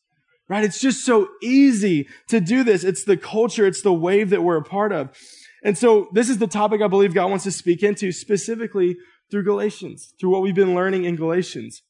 Right? 0.48 0.64
It's 0.64 0.80
just 0.80 1.04
so 1.04 1.28
easy 1.42 2.08
to 2.28 2.40
do 2.40 2.64
this. 2.64 2.82
It's 2.82 3.04
the 3.04 3.16
culture. 3.16 3.66
It's 3.66 3.82
the 3.82 3.92
wave 3.92 4.30
that 4.30 4.42
we're 4.42 4.56
a 4.56 4.64
part 4.64 4.92
of. 4.92 5.16
And 5.62 5.76
so 5.76 6.08
this 6.12 6.28
is 6.28 6.38
the 6.38 6.46
topic 6.46 6.82
I 6.82 6.88
believe 6.88 7.14
God 7.14 7.30
wants 7.30 7.44
to 7.44 7.52
speak 7.52 7.82
into 7.82 8.12
specifically 8.12 8.96
through 9.30 9.44
Galatians, 9.44 10.14
through 10.18 10.30
what 10.30 10.42
we've 10.42 10.54
been 10.54 10.74
learning 10.74 11.04
in 11.04 11.16
Galatians. 11.16 11.82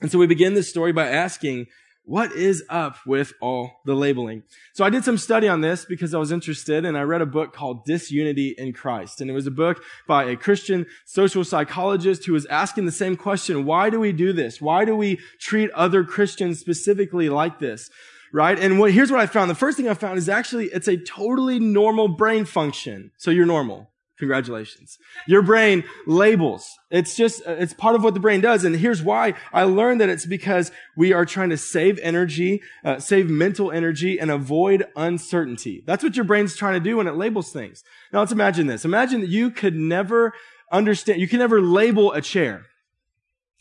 And 0.00 0.10
so 0.10 0.18
we 0.18 0.26
begin 0.26 0.54
this 0.54 0.68
story 0.68 0.92
by 0.92 1.08
asking, 1.08 1.66
what 2.04 2.32
is 2.32 2.64
up 2.68 2.96
with 3.06 3.32
all 3.40 3.80
the 3.84 3.94
labeling? 3.94 4.42
So 4.72 4.84
I 4.84 4.90
did 4.90 5.04
some 5.04 5.18
study 5.18 5.46
on 5.46 5.60
this 5.60 5.84
because 5.84 6.14
I 6.14 6.18
was 6.18 6.32
interested 6.32 6.84
and 6.84 6.98
I 6.98 7.02
read 7.02 7.22
a 7.22 7.26
book 7.26 7.52
called 7.52 7.84
Disunity 7.84 8.54
in 8.58 8.72
Christ. 8.72 9.20
And 9.20 9.30
it 9.30 9.34
was 9.34 9.46
a 9.46 9.52
book 9.52 9.82
by 10.08 10.24
a 10.24 10.36
Christian 10.36 10.86
social 11.04 11.44
psychologist 11.44 12.24
who 12.24 12.32
was 12.32 12.46
asking 12.46 12.86
the 12.86 12.92
same 12.92 13.16
question. 13.16 13.64
Why 13.64 13.88
do 13.88 14.00
we 14.00 14.12
do 14.12 14.32
this? 14.32 14.60
Why 14.60 14.84
do 14.84 14.96
we 14.96 15.20
treat 15.38 15.70
other 15.70 16.02
Christians 16.02 16.58
specifically 16.58 17.28
like 17.28 17.60
this? 17.60 17.88
Right? 18.32 18.58
And 18.58 18.80
what, 18.80 18.92
here's 18.92 19.10
what 19.10 19.20
I 19.20 19.26
found. 19.26 19.50
The 19.50 19.54
first 19.54 19.76
thing 19.76 19.88
I 19.88 19.94
found 19.94 20.18
is 20.18 20.28
actually 20.28 20.66
it's 20.66 20.88
a 20.88 20.96
totally 20.96 21.60
normal 21.60 22.08
brain 22.08 22.46
function. 22.46 23.12
So 23.16 23.30
you're 23.30 23.46
normal. 23.46 23.91
Congratulations. 24.22 24.98
Your 25.26 25.42
brain 25.42 25.82
labels. 26.06 26.78
It's 26.92 27.16
just, 27.16 27.42
it's 27.44 27.74
part 27.74 27.96
of 27.96 28.04
what 28.04 28.14
the 28.14 28.20
brain 28.20 28.40
does. 28.40 28.64
And 28.64 28.76
here's 28.76 29.02
why 29.02 29.34
I 29.52 29.64
learned 29.64 30.00
that 30.00 30.08
it's 30.08 30.26
because 30.26 30.70
we 30.96 31.12
are 31.12 31.26
trying 31.26 31.50
to 31.50 31.56
save 31.56 31.98
energy, 31.98 32.62
uh, 32.84 33.00
save 33.00 33.28
mental 33.28 33.72
energy 33.72 34.20
and 34.20 34.30
avoid 34.30 34.86
uncertainty. 34.94 35.82
That's 35.88 36.04
what 36.04 36.14
your 36.14 36.24
brain's 36.24 36.54
trying 36.54 36.74
to 36.74 36.80
do 36.80 36.98
when 36.98 37.08
it 37.08 37.16
labels 37.16 37.50
things. 37.50 37.82
Now 38.12 38.20
let's 38.20 38.30
imagine 38.30 38.68
this. 38.68 38.84
Imagine 38.84 39.22
that 39.22 39.28
you 39.28 39.50
could 39.50 39.74
never 39.74 40.34
understand, 40.70 41.20
you 41.20 41.26
can 41.26 41.40
never 41.40 41.60
label 41.60 42.12
a 42.12 42.20
chair. 42.20 42.66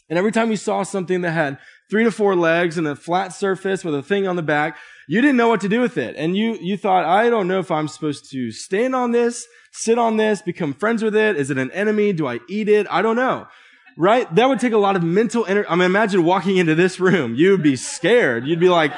And 0.10 0.20
every 0.20 0.32
time 0.32 0.51
you 0.51 0.58
saw 0.58 0.84
something 0.84 1.22
that 1.22 1.32
had 1.32 1.58
three 1.89 2.03
to 2.03 2.12
four 2.12 2.36
legs 2.36 2.77
and 2.77 2.88
a 2.88 2.96
flat 2.96 3.34
surface 3.34 3.84
with 3.84 3.96
a 3.96 4.03
thing 4.03 4.27
on 4.27 4.36
the 4.36 4.44
back, 4.44 4.77
you 5.08 5.22
didn't 5.22 5.38
know 5.38 5.50
what 5.50 5.62
to 5.62 5.70
do 5.70 5.82
with 5.82 5.98
it. 5.98 6.15
And 6.18 6.38
you, 6.38 6.58
you 6.62 6.77
thought, 6.77 7.03
I 7.03 7.30
don't 7.30 7.48
know 7.48 7.60
if 7.60 7.72
I'm 7.72 7.88
supposed 7.88 8.30
to 8.32 8.51
stand 8.51 8.96
on 8.96 9.12
this, 9.12 9.48
sit 9.72 9.98
on 9.98 10.18
this, 10.18 10.42
become 10.42 10.74
friends 10.74 11.04
with 11.04 11.16
it. 11.16 11.36
Is 11.38 11.50
it 11.50 11.58
an 11.58 11.72
enemy? 11.72 12.13
Do 12.13 12.28
I 12.28 12.40
eat 12.48 12.70
it? 12.70 12.88
I 12.90 13.01
don't 13.01 13.16
know. 13.16 13.48
Right? 13.98 14.34
That 14.36 14.48
would 14.48 14.60
take 14.60 14.74
a 14.74 14.78
lot 14.78 14.96
of 14.96 15.04
mental 15.04 15.46
energy. 15.46 15.68
I 15.68 15.75
mean, 15.75 15.86
imagine 15.86 16.24
walking 16.24 16.58
into 16.58 16.75
this 16.75 17.00
room. 17.00 17.36
You'd 17.36 17.63
be 17.63 17.75
scared. 17.75 18.48
You'd 18.48 18.60
be 18.60 18.70
like, 18.70 18.94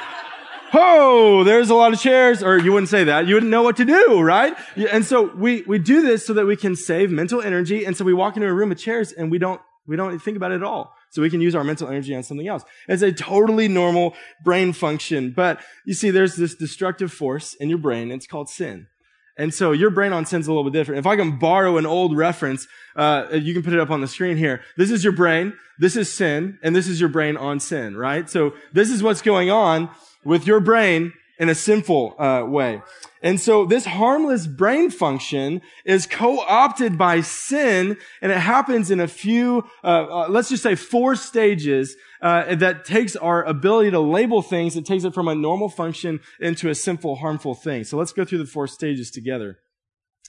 oh, 0.72 1.44
there's 1.44 1.70
a 1.70 1.74
lot 1.74 1.92
of 1.92 2.00
chairs, 2.00 2.42
or 2.42 2.58
you 2.58 2.72
wouldn't 2.72 2.88
say 2.88 3.04
that. 3.04 3.26
You 3.26 3.34
wouldn't 3.34 3.50
know 3.50 3.62
what 3.62 3.76
to 3.78 3.84
do, 3.84 4.20
right? 4.20 4.56
And 4.90 5.04
so 5.04 5.34
we, 5.34 5.62
we 5.62 5.78
do 5.78 6.02
this 6.02 6.26
so 6.26 6.34
that 6.34 6.46
we 6.46 6.56
can 6.56 6.76
save 6.76 7.10
mental 7.10 7.40
energy. 7.40 7.84
And 7.84 7.96
so 7.96 8.04
we 8.04 8.12
walk 8.12 8.36
into 8.36 8.48
a 8.48 8.52
room 8.52 8.72
of 8.72 8.78
chairs 8.78 9.12
and 9.12 9.30
we 9.30 9.38
don't, 9.38 9.60
we 9.86 9.96
don't 9.96 10.18
think 10.18 10.36
about 10.36 10.52
it 10.52 10.56
at 10.56 10.62
all. 10.62 10.94
So 11.10 11.22
we 11.22 11.30
can 11.30 11.40
use 11.40 11.54
our 11.54 11.62
mental 11.62 11.88
energy 11.88 12.14
on 12.14 12.24
something 12.24 12.48
else. 12.48 12.64
It's 12.88 13.02
a 13.02 13.12
totally 13.12 13.68
normal 13.68 14.14
brain 14.42 14.72
function. 14.72 15.30
But 15.30 15.60
you 15.84 15.94
see, 15.94 16.10
there's 16.10 16.34
this 16.36 16.56
destructive 16.56 17.12
force 17.12 17.54
in 17.54 17.68
your 17.68 17.78
brain. 17.78 18.10
It's 18.10 18.26
called 18.26 18.48
sin. 18.48 18.88
And 19.36 19.52
so 19.52 19.72
your 19.72 19.90
brain 19.90 20.12
on 20.12 20.26
sin's 20.26 20.46
a 20.46 20.52
little 20.52 20.70
bit 20.70 20.76
different. 20.78 21.00
If 21.00 21.06
I 21.06 21.16
can 21.16 21.38
borrow 21.38 21.76
an 21.76 21.86
old 21.86 22.16
reference, 22.16 22.68
uh, 22.94 23.26
you 23.32 23.52
can 23.52 23.62
put 23.62 23.72
it 23.72 23.80
up 23.80 23.90
on 23.90 24.00
the 24.00 24.06
screen 24.06 24.36
here. 24.36 24.62
This 24.76 24.90
is 24.90 25.02
your 25.02 25.12
brain. 25.12 25.54
This 25.78 25.96
is 25.96 26.12
sin. 26.12 26.58
And 26.62 26.74
this 26.74 26.86
is 26.86 27.00
your 27.00 27.08
brain 27.08 27.36
on 27.36 27.58
sin, 27.58 27.96
right? 27.96 28.30
So 28.30 28.54
this 28.72 28.90
is 28.90 29.02
what's 29.02 29.22
going 29.22 29.50
on 29.50 29.90
with 30.24 30.46
your 30.46 30.60
brain 30.60 31.12
in 31.38 31.48
a 31.48 31.54
sinful 31.54 32.14
uh, 32.20 32.44
way. 32.46 32.80
And 33.22 33.40
so 33.40 33.64
this 33.64 33.86
harmless 33.86 34.46
brain 34.46 34.90
function 34.90 35.62
is 35.84 36.06
co-opted 36.06 36.96
by 36.96 37.22
sin, 37.22 37.96
and 38.20 38.30
it 38.30 38.38
happens 38.38 38.90
in 38.90 39.00
a 39.00 39.08
few, 39.08 39.64
uh, 39.82 39.86
uh, 39.86 40.26
let's 40.28 40.50
just 40.50 40.62
say 40.62 40.74
four 40.74 41.16
stages 41.16 41.96
uh, 42.24 42.54
that 42.54 42.86
takes 42.86 43.14
our 43.16 43.44
ability 43.44 43.90
to 43.90 44.00
label 44.00 44.40
things. 44.40 44.76
It 44.76 44.86
takes 44.86 45.04
it 45.04 45.12
from 45.12 45.28
a 45.28 45.34
normal 45.34 45.68
function 45.68 46.20
into 46.40 46.70
a 46.70 46.74
sinful, 46.74 47.16
harmful 47.16 47.54
thing. 47.54 47.84
So 47.84 47.98
let's 47.98 48.14
go 48.14 48.24
through 48.24 48.38
the 48.38 48.46
four 48.46 48.66
stages 48.66 49.10
together. 49.10 49.58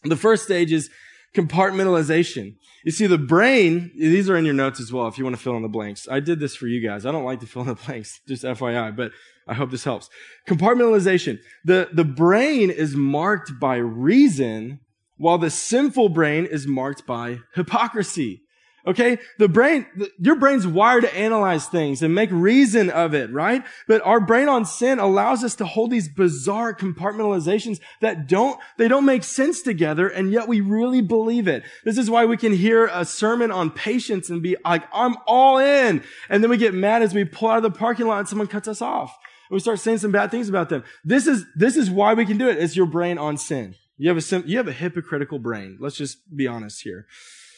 The 0.04 0.18
first 0.18 0.44
stage 0.44 0.74
is 0.74 0.90
compartmentalization. 1.34 2.58
You 2.84 2.92
see, 2.92 3.08
the 3.08 3.18
brain, 3.18 3.92
these 3.98 4.30
are 4.30 4.36
in 4.36 4.44
your 4.44 4.54
notes 4.54 4.82
as 4.82 4.92
well 4.92 5.08
if 5.08 5.18
you 5.18 5.24
want 5.24 5.38
to 5.38 5.42
fill 5.42 5.56
in 5.56 5.62
the 5.62 5.70
blanks. 5.70 6.06
I 6.12 6.20
did 6.20 6.42
this 6.42 6.54
for 6.54 6.68
you 6.68 6.86
guys. 6.86 7.06
I 7.06 7.14
don't 7.14 7.24
like 7.24 7.40
to 7.40 7.48
fill 7.48 7.62
in 7.62 7.70
the 7.70 7.76
blanks, 7.76 8.20
just 8.28 8.44
FYI, 8.44 8.94
but 8.94 9.14
I 9.48 9.54
hope 9.54 9.72
this 9.72 9.86
helps. 9.86 10.10
Compartmentalization. 10.50 11.40
The, 11.64 11.88
the 11.94 12.04
brain 12.04 12.72
is 12.72 12.94
marked 12.94 13.58
by 13.58 13.78
reason, 13.78 14.82
while 15.16 15.38
the 15.38 15.50
sinful 15.50 16.10
brain 16.10 16.46
is 16.46 16.68
marked 16.68 17.08
by 17.08 17.40
hypocrisy. 17.54 18.42
Okay? 18.88 19.18
The 19.40 19.48
brain, 19.48 19.86
your 20.20 20.36
brain's 20.36 20.68
wired 20.68 21.04
to 21.04 21.16
analyze 21.16 21.68
things 21.68 22.04
and 22.04 22.14
make 22.14 22.30
reason 22.32 22.90
of 22.90 23.14
it, 23.14 23.32
right? 23.32 23.64
But 23.88 24.02
our 24.04 24.20
brain 24.20 24.48
on 24.48 24.66
sin 24.66 25.00
allows 25.00 25.44
us 25.44 25.56
to 25.56 25.66
hold 25.66 25.92
these 25.92 26.08
bizarre 26.08 26.76
compartmentalizations 26.76 27.80
that 28.02 28.28
don't, 28.28 28.60
they 28.78 28.88
don't 28.88 29.06
make 29.06 29.24
sense 29.24 29.62
together, 29.62 30.08
and 30.08 30.32
yet 30.32 30.48
we 30.48 30.62
really 30.62 31.02
believe 31.02 31.48
it. 31.48 31.64
This 31.84 31.98
is 31.98 32.10
why 32.10 32.26
we 32.26 32.38
can 32.38 32.54
hear 32.54 32.86
a 32.94 33.06
sermon 33.06 33.52
on 33.52 33.72
patience 33.72 34.30
and 34.30 34.44
be 34.44 34.56
like, 34.64 34.84
I'm 34.94 35.16
all 35.26 35.58
in. 35.58 36.04
And 36.30 36.44
then 36.44 36.50
we 36.50 36.58
get 36.58 36.74
mad 36.74 37.02
as 37.02 37.14
we 37.14 37.26
pull 37.26 37.50
out 37.50 37.58
of 37.58 37.64
the 37.64 37.72
parking 37.72 38.08
lot 38.08 38.20
and 38.20 38.28
someone 38.28 38.48
cuts 38.48 38.68
us 38.68 38.82
off. 38.82 39.18
And 39.50 39.56
we 39.56 39.60
start 39.60 39.80
saying 39.80 40.00
some 40.00 40.12
bad 40.12 40.32
things 40.32 40.50
about 40.50 40.70
them. 40.70 40.84
This 41.04 41.28
is, 41.28 41.46
this 41.56 41.76
is 41.78 41.90
why 41.90 42.14
we 42.14 42.26
can 42.26 42.38
do 42.38 42.50
it. 42.50 42.58
It's 42.58 42.76
your 42.76 42.88
brain 42.88 43.18
on 43.18 43.38
sin. 43.38 43.76
You 43.98 44.14
have 44.14 44.18
a, 44.18 44.48
you 44.48 44.58
have 44.58 44.68
a 44.68 44.74
hypocritical 44.74 45.40
brain. 45.40 45.78
Let's 45.80 45.96
just 45.96 46.18
be 46.36 46.48
honest 46.48 46.82
here. 46.82 47.08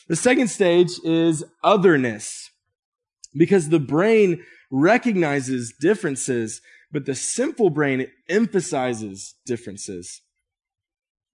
The 0.08 0.16
second 0.16 0.48
stage 0.48 0.92
is 1.04 1.44
otherness 1.64 2.50
because 3.36 3.70
the 3.70 3.80
brain 3.80 4.44
recognizes 4.72 5.74
differences, 5.80 6.62
but 6.92 7.06
the 7.06 7.16
simple 7.16 7.70
brain 7.70 8.08
emphasizes 8.30 9.36
differences. 9.46 10.22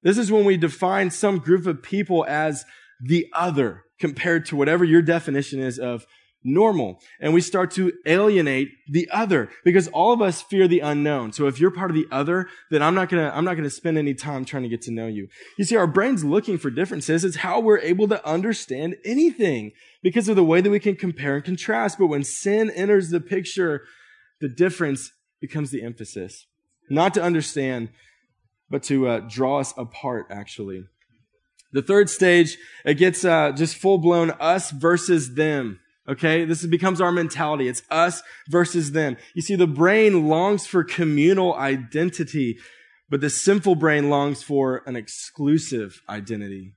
This 0.02 0.18
is 0.18 0.32
when 0.32 0.44
we 0.44 0.58
define 0.58 1.12
some 1.12 1.38
group 1.38 1.66
of 1.66 1.84
people 1.84 2.26
as 2.28 2.66
the 3.00 3.28
other 3.34 3.84
compared 4.00 4.46
to 4.48 4.56
whatever 4.56 4.84
your 4.84 5.02
definition 5.02 5.60
is 5.60 5.80
of 5.80 6.06
normal. 6.44 7.00
And 7.20 7.34
we 7.34 7.42
start 7.42 7.72
to 7.72 7.94
alienate 8.06 8.70
the 8.88 9.10
other 9.12 9.50
because 9.64 9.88
all 9.90 10.12
of 10.12 10.22
us 10.22 10.42
fear 10.42 10.68
the 10.68 10.80
unknown. 10.80 11.32
So 11.34 11.48
if 11.48 11.60
you're 11.60 11.72
part 11.72 11.92
of 11.92 11.96
the 11.96 12.08
other, 12.12 12.48
then 12.70 12.82
I'm 12.82 12.96
not 12.96 13.10
gonna, 13.10 13.32
I'm 13.34 13.46
not 13.46 13.56
gonna 13.56 13.70
spend 13.70 13.98
any 13.98 14.14
time 14.14 14.46
trying 14.46 14.64
to 14.64 14.70
get 14.70 14.82
to 14.84 14.92
know 14.92 15.08
you. 15.08 15.28
You 15.58 15.66
see, 15.66 15.76
our 15.76 15.88
brain's 15.88 16.24
looking 16.24 16.58
for 16.58 16.70
differences. 16.70 17.24
It's 17.24 17.38
how 17.38 17.60
we're 17.60 17.80
able 17.80 18.08
to 18.10 18.26
understand 18.28 18.98
anything 19.06 19.72
because 20.02 20.28
of 20.28 20.36
the 20.36 20.44
way 20.44 20.62
that 20.62 20.70
we 20.70 20.80
can 20.80 20.96
compare 20.96 21.36
and 21.36 21.46
contrast. 21.46 21.98
But 21.98 22.08
when 22.08 22.24
sin 22.24 22.70
enters 22.72 23.10
the 23.10 23.22
picture, 23.22 23.84
the 24.42 24.50
difference 24.50 25.12
becomes 25.40 25.72
the 25.72 25.84
emphasis. 25.84 26.46
Not 26.90 27.14
to 27.14 27.24
understand, 27.24 27.90
but 28.70 28.84
to 28.84 29.08
uh, 29.08 29.20
draw 29.30 29.60
us 29.60 29.74
apart, 29.78 30.28
actually. 30.30 30.86
The 31.72 31.82
third 31.82 32.10
stage, 32.10 32.58
it 32.86 32.96
gets 32.96 33.26
uh, 33.26 33.52
just 33.52 33.76
full 33.76 33.98
blown 33.98 34.32
us 34.32 34.70
versus 34.72 35.36
them. 35.36 35.80
Okay, 36.08 36.44
this 36.44 36.66
becomes 36.66 37.00
our 37.00 37.12
mentality. 37.12 37.68
It's 37.68 37.82
us 37.90 38.22
versus 38.50 38.92
them. 38.92 39.16
You 39.34 39.42
see, 39.42 39.56
the 39.56 39.68
brain 39.68 40.28
longs 40.28 40.68
for 40.68 40.84
communal 40.84 41.54
identity, 41.56 42.58
but 43.10 43.22
the 43.22 43.30
sinful 43.30 43.76
brain 43.76 44.10
longs 44.10 44.44
for 44.44 44.84
an 44.86 44.98
exclusive 44.98 46.02
identity. 46.10 46.74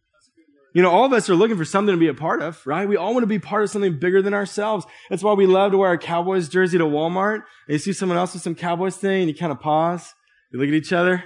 You 0.75 0.83
know, 0.83 0.91
all 0.91 1.07
of 1.07 1.13
us 1.13 1.29
are 1.31 1.35
looking 1.35 1.57
for 1.57 1.65
something 1.65 1.95
to 1.95 1.99
be 1.99 2.07
a 2.07 2.15
part 2.15 2.43
of, 2.43 2.65
right? 2.67 2.87
We 2.87 2.99
all 2.99 3.15
want 3.15 3.23
to 3.23 3.29
be 3.29 3.39
part 3.39 3.65
of 3.65 3.71
something 3.71 3.99
bigger 3.99 4.21
than 4.21 4.35
ourselves. 4.35 4.87
That's 5.09 5.23
why 5.23 5.33
we 5.33 5.47
love 5.47 5.73
to 5.73 5.79
wear 5.79 5.93
a 5.93 5.99
Cowboys 5.99 6.49
jersey 6.51 6.77
to 6.77 6.85
Walmart. 6.85 7.37
And 7.67 7.73
you 7.73 7.79
see 7.79 7.95
someone 7.95 8.19
else 8.19 8.35
with 8.35 8.43
some 8.43 8.55
Cowboys 8.55 8.97
thing 8.97 9.23
and 9.23 9.29
you 9.29 9.35
kind 9.35 9.53
of 9.53 9.59
pause. 9.59 10.13
You 10.53 10.61
look 10.61 10.69
at 10.69 10.75
each 10.75 10.93
other. 10.93 11.25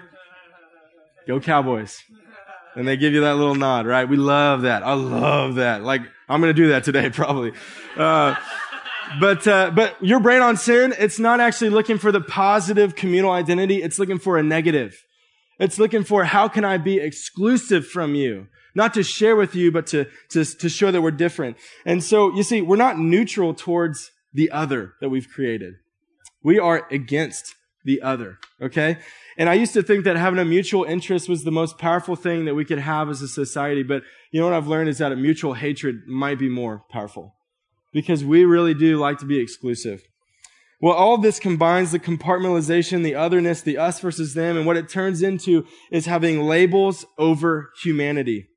Go 1.27 1.41
Cowboys. 1.41 2.01
And 2.77 2.87
they 2.87 2.97
give 2.97 3.13
you 3.13 3.23
that 3.23 3.37
little 3.37 3.55
nod, 3.55 3.87
right? 3.87 4.09
We 4.09 4.17
love 4.17 4.63
that. 4.63 4.83
I 4.83 4.93
love 4.93 5.57
that. 5.57 5.83
Like, 5.83 6.03
I'm 6.29 6.41
going 6.41 6.55
to 6.55 6.63
do 6.63 6.69
that 6.69 6.85
today, 6.85 7.11
probably. 7.13 7.53
Uh, 7.97 8.37
but, 9.19 9.47
uh, 9.47 9.73
but 9.73 10.03
your 10.03 10.21
brain 10.21 10.41
on 10.41 10.57
sin, 10.57 10.95
it's 10.99 11.19
not 11.19 11.41
actually 11.41 11.71
looking 11.71 11.99
for 11.99 12.13
the 12.13 12.21
positive 12.21 12.95
communal 12.95 13.33
identity. 13.33 13.83
It's 13.83 13.99
looking 13.99 14.19
for 14.19 14.39
a 14.39 14.43
negative. 14.43 15.05
It's 15.59 15.79
looking 15.79 16.05
for 16.05 16.25
how 16.25 16.49
can 16.49 16.65
I 16.65 16.79
be 16.79 16.99
exclusive 16.99 17.87
from 17.87 18.15
you? 18.15 18.47
Not 18.75 18.95
to 18.95 19.03
share 19.03 19.35
with 19.35 19.57
you, 19.57 19.73
but 19.73 19.89
to, 19.89 20.07
to, 20.31 20.45
to 20.45 20.69
show 20.69 20.93
that 20.93 21.03
we're 21.03 21.11
different. 21.11 21.57
And 21.85 22.05
so, 22.05 22.33
you 22.35 22.45
see, 22.45 22.63
we're 22.63 22.77
not 22.77 22.99
neutral 22.99 23.53
towards 23.53 24.13
the 24.33 24.51
other 24.53 24.95
that 25.01 25.09
we've 25.09 25.29
created. 25.29 25.75
We 26.43 26.59
are 26.59 26.87
against 26.91 27.57
the 27.85 28.03
other. 28.03 28.39
Okay? 28.61 28.99
And 29.37 29.49
I 29.49 29.55
used 29.55 29.73
to 29.75 29.83
think 29.83 30.05
that 30.05 30.17
having 30.17 30.39
a 30.39 30.45
mutual 30.45 30.85
interest 30.85 31.29
was 31.29 31.45
the 31.45 31.51
most 31.51 31.79
powerful 31.79 32.17
thing 32.17 32.45
that 32.45 32.55
we 32.55 32.65
could 32.65 32.79
have 32.79 33.09
as 33.09 33.23
a 33.23 33.29
society. 33.29 33.83
But 33.83 34.03
you 34.31 34.41
know 34.41 34.47
what 34.47 34.55
I've 34.55 34.67
learned 34.67 34.89
is 34.89 34.99
that 34.99 35.13
a 35.13 35.17
mutual 35.17 35.55
hatred 35.55 36.07
might 36.07 36.39
be 36.39 36.49
more 36.49 36.85
powerful 36.91 37.35
because 37.93 38.25
we 38.25 38.45
really 38.45 38.75
do 38.75 38.99
like 38.99 39.19
to 39.19 39.27
be 39.27 39.39
exclusive. 39.39 40.03
Well, 40.81 40.95
all 40.95 41.19
this 41.19 41.39
combines 41.39 41.93
the 41.93 41.99
compartmentalization, 41.99 43.03
the 43.03 43.15
otherness, 43.15 43.61
the 43.61 43.77
us 43.77 44.01
versus 44.01 44.33
them, 44.33 44.57
and 44.57 44.65
what 44.65 44.79
it 44.79 44.89
turns 44.89 45.23
into 45.23 45.67
is 45.91 46.07
having 46.07 46.43
labels 46.43 47.05
over 47.19 47.71
humanity. 47.83 48.49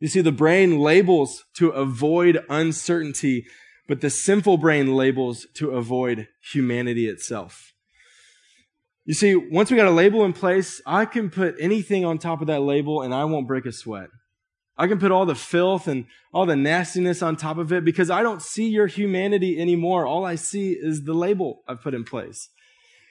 You 0.00 0.06
see, 0.06 0.20
the 0.20 0.30
brain 0.30 0.78
labels 0.78 1.44
to 1.54 1.70
avoid 1.70 2.44
uncertainty, 2.48 3.46
but 3.88 4.00
the 4.00 4.10
sinful 4.10 4.58
brain 4.58 4.94
labels 4.94 5.46
to 5.54 5.70
avoid 5.70 6.28
humanity 6.52 7.08
itself. 7.08 7.72
You 9.08 9.14
see, 9.14 9.34
once 9.34 9.70
we 9.70 9.78
got 9.78 9.86
a 9.86 9.90
label 9.90 10.26
in 10.26 10.34
place, 10.34 10.82
I 10.84 11.06
can 11.06 11.30
put 11.30 11.54
anything 11.58 12.04
on 12.04 12.18
top 12.18 12.42
of 12.42 12.48
that 12.48 12.60
label 12.60 13.00
and 13.00 13.14
I 13.14 13.24
won't 13.24 13.46
break 13.46 13.64
a 13.64 13.72
sweat. 13.72 14.10
I 14.76 14.86
can 14.86 14.98
put 14.98 15.10
all 15.10 15.24
the 15.24 15.34
filth 15.34 15.88
and 15.88 16.04
all 16.30 16.44
the 16.44 16.56
nastiness 16.56 17.22
on 17.22 17.34
top 17.36 17.56
of 17.56 17.72
it 17.72 17.86
because 17.86 18.10
I 18.10 18.22
don't 18.22 18.42
see 18.42 18.68
your 18.68 18.86
humanity 18.86 19.58
anymore. 19.58 20.04
All 20.04 20.26
I 20.26 20.34
see 20.34 20.72
is 20.72 21.04
the 21.04 21.14
label 21.14 21.62
I've 21.66 21.80
put 21.80 21.94
in 21.94 22.04
place. 22.04 22.50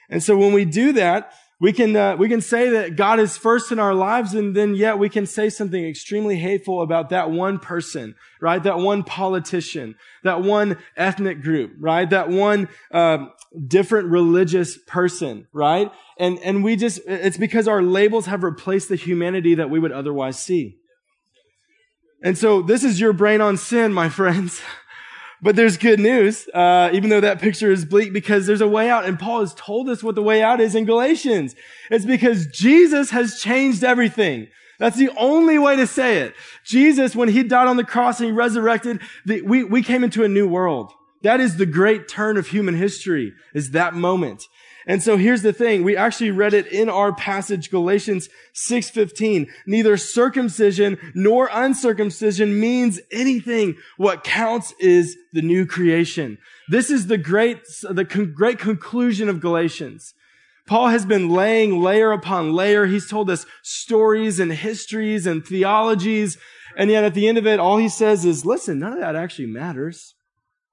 And 0.07 0.21
so 0.21 0.37
when 0.37 0.53
we 0.53 0.65
do 0.65 0.93
that, 0.93 1.33
we 1.59 1.73
can, 1.73 1.95
uh, 1.95 2.15
we 2.15 2.29
can 2.29 2.41
say 2.41 2.69
that 2.69 2.95
God 2.95 3.19
is 3.19 3.35
first 3.35 3.71
in 3.71 3.79
our 3.79 3.93
lives 3.93 4.35
and 4.35 4.55
then 4.55 4.75
yet 4.75 4.99
we 4.99 5.09
can 5.09 5.25
say 5.25 5.49
something 5.49 5.83
extremely 5.83 6.37
hateful 6.37 6.81
about 6.81 7.09
that 7.09 7.31
one 7.31 7.57
person, 7.57 8.13
right? 8.39 8.61
That 8.61 8.77
one 8.77 9.03
politician, 9.03 9.95
that 10.23 10.43
one 10.43 10.77
ethnic 10.95 11.41
group, 11.41 11.73
right? 11.79 12.07
That 12.07 12.29
one, 12.29 12.69
uh, 12.91 13.27
different 13.67 14.09
religious 14.09 14.77
person, 14.77 15.47
right? 15.51 15.91
And, 16.19 16.37
and 16.39 16.63
we 16.63 16.75
just, 16.75 16.99
it's 17.07 17.37
because 17.37 17.67
our 17.67 17.81
labels 17.81 18.27
have 18.27 18.43
replaced 18.43 18.89
the 18.89 18.95
humanity 18.95 19.55
that 19.55 19.71
we 19.71 19.79
would 19.79 19.91
otherwise 19.91 20.39
see. 20.39 20.77
And 22.21 22.37
so 22.37 22.61
this 22.61 22.83
is 22.83 22.99
your 22.99 23.13
brain 23.13 23.41
on 23.41 23.57
sin, 23.57 23.93
my 23.93 24.09
friends. 24.09 24.61
But 25.41 25.55
there's 25.55 25.77
good 25.77 25.99
news, 25.99 26.47
uh, 26.53 26.89
even 26.93 27.09
though 27.09 27.21
that 27.21 27.39
picture 27.39 27.71
is 27.71 27.85
bleak, 27.85 28.11
because 28.11 28.47
there's 28.47 28.61
a 28.61 28.67
way 28.67 28.89
out. 28.89 29.05
And 29.05 29.19
Paul 29.19 29.41
has 29.41 29.53
told 29.53 29.87
us 29.87 30.03
what 30.03 30.15
the 30.15 30.23
way 30.23 30.41
out 30.41 30.59
is 30.59 30.73
in 30.73 30.85
Galatians. 30.85 31.55
It's 31.91 32.05
because 32.05 32.47
Jesus 32.47 33.11
has 33.11 33.39
changed 33.39 33.83
everything. 33.83 34.47
That's 34.79 34.97
the 34.97 35.09
only 35.17 35.57
way 35.59 35.75
to 35.75 35.87
say 35.87 36.19
it. 36.19 36.33
Jesus, 36.63 37.15
when 37.15 37.29
he 37.29 37.43
died 37.43 37.67
on 37.67 37.77
the 37.77 37.83
cross 37.83 38.19
and 38.19 38.27
he 38.27 38.31
resurrected, 38.31 39.01
the, 39.25 39.41
we, 39.41 39.63
we 39.63 39.83
came 39.83 40.03
into 40.03 40.23
a 40.23 40.27
new 40.27 40.47
world. 40.47 40.91
That 41.23 41.39
is 41.39 41.57
the 41.57 41.65
great 41.65 42.07
turn 42.07 42.37
of 42.37 42.47
human 42.47 42.75
history, 42.75 43.33
is 43.53 43.71
that 43.71 43.95
moment. 43.95 44.47
And 44.87 45.03
so 45.03 45.17
here's 45.17 45.41
the 45.41 45.51
thing. 45.51 45.83
We 45.83 45.97
actually 45.97 46.31
read 46.31 46.53
it 46.53 46.65
in 46.67 46.87
our 46.87 47.13
passage, 47.13 47.69
Galatians 47.69 48.29
6.15. 48.55 49.49
Neither 49.65 49.97
circumcision 49.97 50.97
nor 51.13 51.49
uncircumcision 51.51 52.57
means 52.57 53.01
anything. 53.11 53.75
What 53.97 54.23
counts 54.23 54.73
is 54.79 55.17
the 55.33 55.41
new 55.41 55.65
creation. 55.65 56.37
This 56.69 56.89
is 56.89 57.07
the 57.07 57.17
great, 57.17 57.59
the 57.81 58.05
con- 58.05 58.33
great 58.33 58.59
conclusion 58.59 59.27
of 59.27 59.41
Galatians. 59.41 60.13
Paul 60.67 60.87
has 60.87 61.05
been 61.05 61.29
laying 61.29 61.81
layer 61.81 62.13
upon 62.13 62.53
layer. 62.53 62.85
He's 62.85 63.09
told 63.09 63.29
us 63.29 63.45
stories 63.63 64.39
and 64.39 64.53
histories 64.53 65.27
and 65.27 65.45
theologies. 65.45 66.37
And 66.77 66.89
yet 66.89 67.03
at 67.03 67.13
the 67.13 67.27
end 67.27 67.37
of 67.37 67.45
it, 67.45 67.59
all 67.59 67.77
he 67.77 67.89
says 67.89 68.23
is, 68.23 68.45
listen, 68.45 68.79
none 68.79 68.93
of 68.93 68.99
that 68.99 69.17
actually 69.17 69.47
matters. 69.47 70.15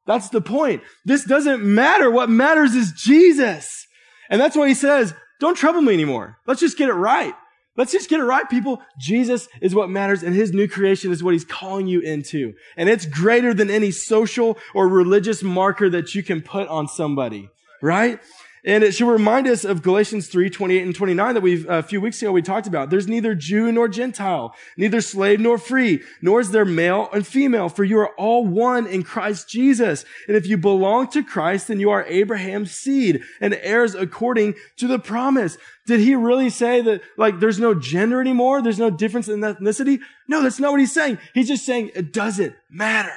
That's 0.06 0.28
the 0.28 0.40
point. 0.40 0.82
This 1.04 1.24
doesn't 1.24 1.64
matter. 1.64 2.10
What 2.10 2.30
matters 2.30 2.74
is 2.74 2.92
Jesus. 2.92 3.86
And 4.30 4.40
that's 4.40 4.56
why 4.56 4.68
he 4.68 4.74
says, 4.74 5.14
don't 5.40 5.56
trouble 5.56 5.82
me 5.82 5.92
anymore. 5.94 6.38
Let's 6.46 6.60
just 6.60 6.78
get 6.78 6.88
it 6.88 6.94
right. 6.94 7.34
Let's 7.76 7.90
just 7.90 8.08
get 8.08 8.20
it 8.20 8.24
right, 8.24 8.48
people. 8.48 8.80
Jesus 8.98 9.48
is 9.60 9.74
what 9.74 9.90
matters 9.90 10.22
and 10.22 10.34
his 10.34 10.52
new 10.52 10.68
creation 10.68 11.10
is 11.10 11.24
what 11.24 11.34
he's 11.34 11.44
calling 11.44 11.88
you 11.88 12.00
into. 12.00 12.54
And 12.76 12.88
it's 12.88 13.04
greater 13.04 13.52
than 13.52 13.68
any 13.68 13.90
social 13.90 14.56
or 14.74 14.88
religious 14.88 15.42
marker 15.42 15.90
that 15.90 16.14
you 16.14 16.22
can 16.22 16.40
put 16.40 16.68
on 16.68 16.86
somebody, 16.86 17.50
right? 17.82 18.20
And 18.66 18.82
it 18.82 18.92
should 18.92 19.10
remind 19.10 19.46
us 19.46 19.64
of 19.64 19.82
Galatians 19.82 20.28
3, 20.28 20.48
28 20.48 20.82
and 20.82 20.94
29 20.94 21.34
that 21.34 21.42
we 21.42 21.66
a 21.68 21.82
few 21.82 22.00
weeks 22.00 22.22
ago 22.22 22.32
we 22.32 22.40
talked 22.40 22.66
about. 22.66 22.88
There's 22.88 23.06
neither 23.06 23.34
Jew 23.34 23.70
nor 23.70 23.88
Gentile, 23.88 24.54
neither 24.78 25.02
slave 25.02 25.38
nor 25.38 25.58
free, 25.58 26.02
nor 26.22 26.40
is 26.40 26.50
there 26.50 26.64
male 26.64 27.10
and 27.12 27.26
female, 27.26 27.68
for 27.68 27.84
you 27.84 27.98
are 27.98 28.14
all 28.16 28.46
one 28.46 28.86
in 28.86 29.02
Christ 29.02 29.50
Jesus. 29.50 30.06
And 30.28 30.36
if 30.36 30.46
you 30.46 30.56
belong 30.56 31.08
to 31.08 31.22
Christ, 31.22 31.68
then 31.68 31.78
you 31.78 31.90
are 31.90 32.06
Abraham's 32.06 32.70
seed 32.70 33.22
and 33.38 33.52
heirs 33.60 33.94
according 33.94 34.54
to 34.78 34.88
the 34.88 34.98
promise. 34.98 35.58
Did 35.86 36.00
he 36.00 36.14
really 36.14 36.48
say 36.48 36.80
that, 36.80 37.02
like, 37.18 37.40
there's 37.40 37.60
no 37.60 37.74
gender 37.74 38.18
anymore? 38.18 38.62
There's 38.62 38.78
no 38.78 38.88
difference 38.88 39.28
in 39.28 39.40
ethnicity? 39.40 40.00
No, 40.26 40.42
that's 40.42 40.58
not 40.58 40.70
what 40.70 40.80
he's 40.80 40.94
saying. 40.94 41.18
He's 41.34 41.48
just 41.48 41.66
saying 41.66 41.90
it 41.94 42.14
doesn't 42.14 42.54
matter. 42.70 43.12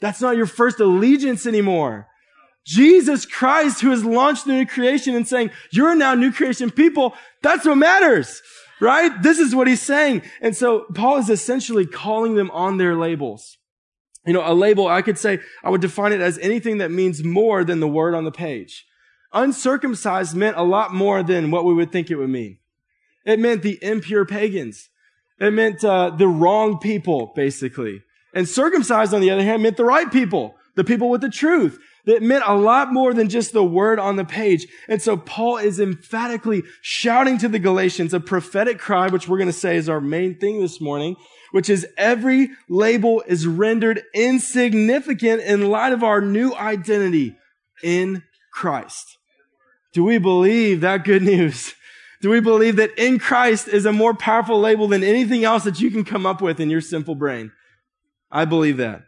That's 0.00 0.20
not 0.20 0.36
your 0.36 0.46
first 0.46 0.80
allegiance 0.80 1.46
anymore. 1.46 2.08
Jesus 2.64 3.26
Christ, 3.26 3.80
who 3.80 3.90
has 3.90 4.04
launched 4.04 4.46
the 4.46 4.52
new 4.52 4.66
creation 4.66 5.14
and 5.14 5.28
saying, 5.28 5.50
you're 5.70 5.94
now 5.94 6.14
new 6.14 6.32
creation 6.32 6.70
people. 6.70 7.14
That's 7.42 7.66
what 7.66 7.76
matters, 7.76 8.40
right? 8.80 9.22
This 9.22 9.38
is 9.38 9.54
what 9.54 9.66
he's 9.66 9.82
saying. 9.82 10.22
And 10.40 10.56
so 10.56 10.86
Paul 10.94 11.18
is 11.18 11.28
essentially 11.28 11.86
calling 11.86 12.34
them 12.36 12.50
on 12.52 12.78
their 12.78 12.96
labels. 12.96 13.58
You 14.26 14.32
know, 14.32 14.42
a 14.44 14.54
label, 14.54 14.86
I 14.86 15.02
could 15.02 15.18
say, 15.18 15.40
I 15.62 15.68
would 15.68 15.82
define 15.82 16.12
it 16.12 16.22
as 16.22 16.38
anything 16.38 16.78
that 16.78 16.90
means 16.90 17.22
more 17.22 17.62
than 17.64 17.80
the 17.80 17.88
word 17.88 18.14
on 18.14 18.24
the 18.24 18.32
page. 18.32 18.86
Uncircumcised 19.34 20.34
meant 20.34 20.56
a 20.56 20.62
lot 20.62 20.94
more 20.94 21.22
than 21.22 21.50
what 21.50 21.64
we 21.64 21.74
would 21.74 21.92
think 21.92 22.10
it 22.10 22.16
would 22.16 22.30
mean. 22.30 22.58
It 23.26 23.38
meant 23.38 23.62
the 23.62 23.78
impure 23.82 24.24
pagans. 24.24 24.88
It 25.38 25.52
meant 25.52 25.84
uh, 25.84 26.10
the 26.10 26.28
wrong 26.28 26.78
people, 26.78 27.32
basically. 27.34 28.02
And 28.32 28.48
circumcised, 28.48 29.12
on 29.12 29.20
the 29.20 29.30
other 29.30 29.42
hand, 29.42 29.62
meant 29.62 29.76
the 29.76 29.84
right 29.84 30.10
people, 30.10 30.54
the 30.76 30.84
people 30.84 31.10
with 31.10 31.20
the 31.20 31.28
truth, 31.28 31.78
that 32.06 32.22
meant 32.22 32.44
a 32.46 32.54
lot 32.54 32.92
more 32.92 33.14
than 33.14 33.28
just 33.28 33.52
the 33.52 33.64
word 33.64 33.98
on 33.98 34.16
the 34.16 34.24
page. 34.24 34.66
And 34.88 35.00
so 35.00 35.16
Paul 35.16 35.56
is 35.56 35.80
emphatically 35.80 36.62
shouting 36.82 37.38
to 37.38 37.48
the 37.48 37.58
Galatians 37.58 38.12
a 38.12 38.20
prophetic 38.20 38.78
cry, 38.78 39.08
which 39.08 39.28
we're 39.28 39.38
going 39.38 39.48
to 39.48 39.52
say 39.52 39.76
is 39.76 39.88
our 39.88 40.00
main 40.00 40.38
thing 40.38 40.60
this 40.60 40.80
morning, 40.80 41.16
which 41.52 41.70
is 41.70 41.86
every 41.96 42.50
label 42.68 43.22
is 43.26 43.46
rendered 43.46 44.02
insignificant 44.12 45.42
in 45.42 45.70
light 45.70 45.92
of 45.92 46.02
our 46.02 46.20
new 46.20 46.54
identity 46.54 47.36
in 47.82 48.22
Christ. 48.52 49.18
Do 49.92 50.04
we 50.04 50.18
believe 50.18 50.80
that 50.82 51.04
good 51.04 51.22
news? 51.22 51.74
Do 52.20 52.30
we 52.30 52.40
believe 52.40 52.76
that 52.76 52.98
in 52.98 53.18
Christ 53.18 53.68
is 53.68 53.86
a 53.86 53.92
more 53.92 54.14
powerful 54.14 54.58
label 54.58 54.88
than 54.88 55.04
anything 55.04 55.44
else 55.44 55.64
that 55.64 55.80
you 55.80 55.90
can 55.90 56.04
come 56.04 56.26
up 56.26 56.40
with 56.40 56.58
in 56.58 56.70
your 56.70 56.80
simple 56.80 57.14
brain? 57.14 57.52
I 58.30 58.44
believe 58.44 58.78
that. 58.78 59.02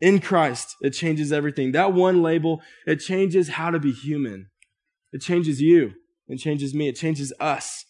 In 0.00 0.20
Christ, 0.20 0.76
it 0.80 0.90
changes 0.90 1.32
everything. 1.32 1.72
That 1.72 1.92
one 1.92 2.22
label, 2.22 2.62
it 2.86 2.96
changes 2.96 3.50
how 3.50 3.70
to 3.70 3.78
be 3.78 3.92
human. 3.92 4.50
It 5.12 5.20
changes 5.20 5.60
you. 5.60 5.94
It 6.28 6.38
changes 6.38 6.74
me. 6.74 6.88
It 6.88 6.96
changes 6.96 7.32
us. 7.38 7.84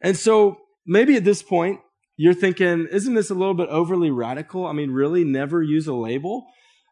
And 0.00 0.16
so 0.16 0.58
maybe 0.86 1.16
at 1.16 1.24
this 1.24 1.42
point, 1.42 1.80
you're 2.16 2.34
thinking, 2.34 2.86
isn't 2.90 3.14
this 3.14 3.30
a 3.30 3.34
little 3.34 3.54
bit 3.54 3.68
overly 3.68 4.10
radical? 4.10 4.66
I 4.66 4.72
mean, 4.72 4.90
really 4.90 5.24
never 5.24 5.62
use 5.62 5.86
a 5.86 5.94
label? 5.94 6.46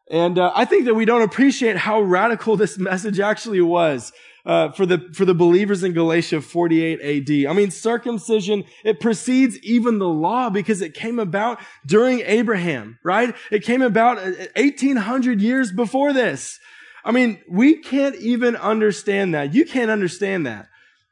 And 0.09 0.37
uh, 0.37 0.51
I 0.55 0.65
think 0.65 0.85
that 0.85 0.93
we 0.93 1.05
don't 1.05 1.23
appreciate 1.23 1.77
how 1.77 2.01
radical 2.01 2.55
this 2.55 2.77
message 2.77 3.19
actually 3.19 3.61
was 3.61 4.11
uh, 4.45 4.71
for 4.71 4.85
the 4.85 5.09
for 5.13 5.25
the 5.25 5.33
believers 5.33 5.83
in 5.83 5.93
Galatia 5.93 6.41
48 6.41 7.01
AD. 7.01 7.49
I 7.49 7.53
mean, 7.53 7.71
circumcision 7.71 8.63
it 8.83 8.99
precedes 8.99 9.57
even 9.59 9.97
the 9.97 10.07
law 10.07 10.49
because 10.49 10.81
it 10.81 10.93
came 10.93 11.17
about 11.17 11.59
during 11.85 12.19
Abraham, 12.21 12.99
right? 13.03 13.35
It 13.51 13.63
came 13.63 13.81
about 13.81 14.17
1800 14.17 15.39
uh, 15.39 15.41
years 15.41 15.71
before 15.71 16.13
this. 16.13 16.59
I 17.03 17.11
mean, 17.11 17.41
we 17.49 17.77
can't 17.77 18.15
even 18.15 18.55
understand 18.55 19.33
that. 19.33 19.53
You 19.53 19.65
can't 19.65 19.91
understand 19.91 20.45
that. 20.45 20.67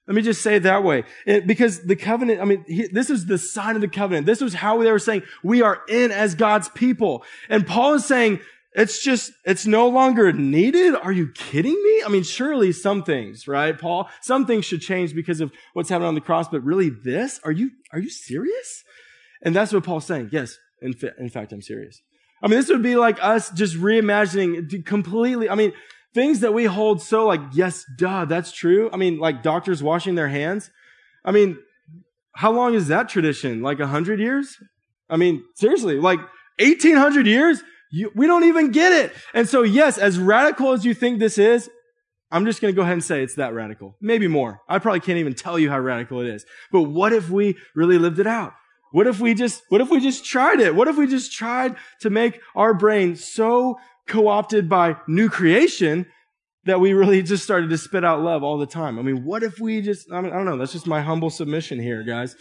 Let 0.07 0.15
me 0.15 0.21
just 0.21 0.41
say 0.41 0.57
it 0.57 0.63
that 0.63 0.83
way. 0.83 1.03
It, 1.25 1.47
because 1.47 1.83
the 1.83 1.95
covenant, 1.95 2.41
I 2.41 2.45
mean, 2.45 2.65
he, 2.67 2.87
this 2.87 3.09
is 3.09 3.25
the 3.25 3.37
sign 3.37 3.75
of 3.75 3.81
the 3.81 3.87
covenant. 3.87 4.25
This 4.25 4.41
was 4.41 4.53
how 4.53 4.81
they 4.83 4.91
were 4.91 4.99
saying 4.99 5.23
we 5.43 5.61
are 5.61 5.81
in 5.87 6.11
as 6.11 6.35
God's 6.35 6.67
people. 6.69 7.23
And 7.47 7.65
Paul 7.65 7.93
is 7.93 8.05
saying 8.05 8.41
it's 8.75 9.03
just, 9.03 9.31
it's 9.45 9.65
no 9.65 9.87
longer 9.87 10.33
needed. 10.33 10.95
Are 10.95 11.11
you 11.11 11.29
kidding 11.29 11.73
me? 11.83 12.03
I 12.05 12.09
mean, 12.09 12.23
surely 12.23 12.71
some 12.71 13.03
things, 13.03 13.47
right, 13.47 13.77
Paul? 13.77 14.09
Some 14.21 14.45
things 14.45 14.65
should 14.65 14.81
change 14.81 15.13
because 15.13 15.41
of 15.41 15.51
what's 15.73 15.89
happening 15.89 16.07
on 16.07 16.15
the 16.15 16.21
cross, 16.21 16.47
but 16.47 16.63
really 16.63 16.89
this? 16.89 17.39
Are 17.43 17.51
you, 17.51 17.71
are 17.91 17.99
you 17.99 18.09
serious? 18.09 18.83
And 19.43 19.55
that's 19.55 19.71
what 19.73 19.83
Paul's 19.83 20.05
saying. 20.05 20.29
Yes, 20.31 20.57
in, 20.81 20.93
fa- 20.93 21.13
in 21.19 21.29
fact, 21.29 21.51
I'm 21.51 21.61
serious. 21.61 22.01
I 22.41 22.47
mean, 22.47 22.59
this 22.59 22.69
would 22.69 22.81
be 22.81 22.95
like 22.95 23.23
us 23.23 23.51
just 23.51 23.75
reimagining 23.75 24.85
completely. 24.85 25.49
I 25.49 25.55
mean, 25.55 25.71
things 26.13 26.41
that 26.41 26.53
we 26.53 26.65
hold 26.65 27.01
so 27.01 27.25
like, 27.25 27.41
yes, 27.53 27.85
duh, 27.97 28.25
that's 28.25 28.51
true. 28.51 28.89
I 28.91 28.97
mean, 28.97 29.19
like 29.19 29.43
doctors 29.43 29.83
washing 29.83 30.15
their 30.15 30.29
hands. 30.29 30.69
I 31.23 31.31
mean, 31.31 31.57
how 32.33 32.51
long 32.51 32.73
is 32.73 32.87
that 32.87 33.07
tradition? 33.07 33.61
Like 33.61 33.79
a 33.79 33.87
hundred 33.87 34.19
years? 34.19 34.57
I 35.09 35.17
mean, 35.17 35.43
seriously, 35.55 35.99
like 35.99 36.19
1800 36.59 37.27
years? 37.27 37.63
You, 37.95 38.11
we 38.15 38.25
don't 38.25 38.45
even 38.45 38.71
get 38.71 38.91
it. 38.91 39.13
And 39.35 39.47
so, 39.47 39.61
yes, 39.61 39.99
as 39.99 40.17
radical 40.17 40.71
as 40.71 40.83
you 40.83 40.95
think 40.95 41.19
this 41.19 41.37
is, 41.37 41.69
I'm 42.31 42.43
just 42.43 42.59
going 42.59 42.73
to 42.73 42.75
go 42.75 42.81
ahead 42.81 42.93
and 42.93 43.03
say 43.03 43.21
it's 43.21 43.35
that 43.35 43.53
radical. 43.53 43.97
Maybe 44.01 44.27
more. 44.27 44.61
I 44.67 44.79
probably 44.79 44.99
can't 44.99 45.19
even 45.19 45.35
tell 45.35 45.59
you 45.59 45.69
how 45.69 45.79
radical 45.79 46.19
it 46.19 46.25
is. 46.25 46.43
But 46.71 46.83
what 46.83 47.13
if 47.13 47.29
we 47.29 47.55
really 47.75 47.99
lived 47.99 48.17
it 48.17 48.25
out? 48.25 48.53
What 48.93 49.05
if 49.05 49.19
we 49.19 49.35
just, 49.35 49.61
what 49.69 49.79
if 49.79 49.91
we 49.91 49.99
just 49.99 50.25
tried 50.25 50.59
it? 50.59 50.73
What 50.73 50.87
if 50.87 50.97
we 50.97 51.05
just 51.05 51.33
tried 51.33 51.75
to 52.01 52.09
make 52.09 52.41
our 52.55 52.73
brain 52.73 53.15
so 53.15 53.77
co-opted 54.07 54.67
by 54.67 54.95
new 55.07 55.29
creation 55.29 56.07
that 56.65 56.79
we 56.79 56.93
really 56.93 57.21
just 57.21 57.43
started 57.43 57.69
to 57.69 57.77
spit 57.77 58.03
out 58.03 58.21
love 58.21 58.41
all 58.41 58.57
the 58.57 58.65
time? 58.65 58.97
I 58.97 59.03
mean, 59.03 59.23
what 59.23 59.43
if 59.43 59.59
we 59.59 59.81
just, 59.81 60.11
I 60.11 60.19
mean, 60.19 60.33
I 60.33 60.37
don't 60.37 60.45
know. 60.45 60.57
That's 60.57 60.73
just 60.73 60.87
my 60.87 61.01
humble 61.01 61.29
submission 61.29 61.79
here, 61.79 62.01
guys. 62.01 62.35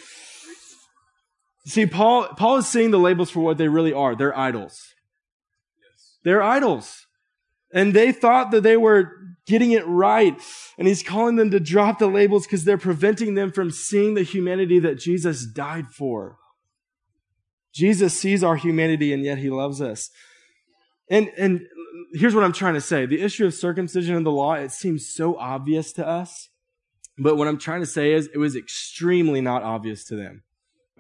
See, 1.66 1.84
Paul, 1.84 2.28
Paul 2.38 2.56
is 2.56 2.66
seeing 2.66 2.90
the 2.90 2.98
labels 2.98 3.28
for 3.28 3.40
what 3.40 3.58
they 3.58 3.68
really 3.68 3.92
are. 3.92 4.16
They're 4.16 4.36
idols. 4.36 4.91
They're 6.24 6.42
idols. 6.42 7.06
And 7.72 7.94
they 7.94 8.12
thought 8.12 8.50
that 8.50 8.62
they 8.62 8.76
were 8.76 9.12
getting 9.46 9.72
it 9.72 9.87
right. 9.87 10.40
And 10.78 10.87
he's 10.87 11.02
calling 11.02 11.37
them 11.37 11.50
to 11.50 11.61
drop 11.61 11.98
the 11.98 12.06
labels 12.06 12.46
because 12.46 12.64
they're 12.64 12.78
preventing 12.78 13.35
them 13.35 13.50
from 13.50 13.70
seeing 13.70 14.14
the 14.14 14.22
humanity 14.22 14.78
that 14.80 14.98
Jesus 14.98 15.46
died 15.46 15.88
for. 15.88 16.37
Jesus 17.74 18.18
sees 18.18 18.44
our 18.44 18.56
humanity 18.56 19.12
and 19.12 19.24
yet 19.24 19.38
he 19.38 19.50
loves 19.50 19.80
us. 19.80 20.11
And, 21.08 21.30
and 21.38 21.62
here's 22.12 22.35
what 22.35 22.44
I'm 22.44 22.52
trying 22.52 22.74
to 22.74 22.80
say. 22.80 23.06
The 23.06 23.20
issue 23.20 23.46
of 23.46 23.54
circumcision 23.54 24.16
in 24.16 24.24
the 24.24 24.30
law, 24.30 24.54
it 24.54 24.72
seems 24.72 25.08
so 25.08 25.37
obvious 25.37 25.92
to 25.94 26.06
us. 26.06 26.50
But 27.18 27.37
what 27.37 27.48
I'm 27.48 27.58
trying 27.58 27.80
to 27.80 27.87
say 27.87 28.12
is 28.12 28.28
it 28.32 28.38
was 28.38 28.56
extremely 28.56 29.40
not 29.40 29.62
obvious 29.62 30.04
to 30.04 30.16
them. 30.16 30.42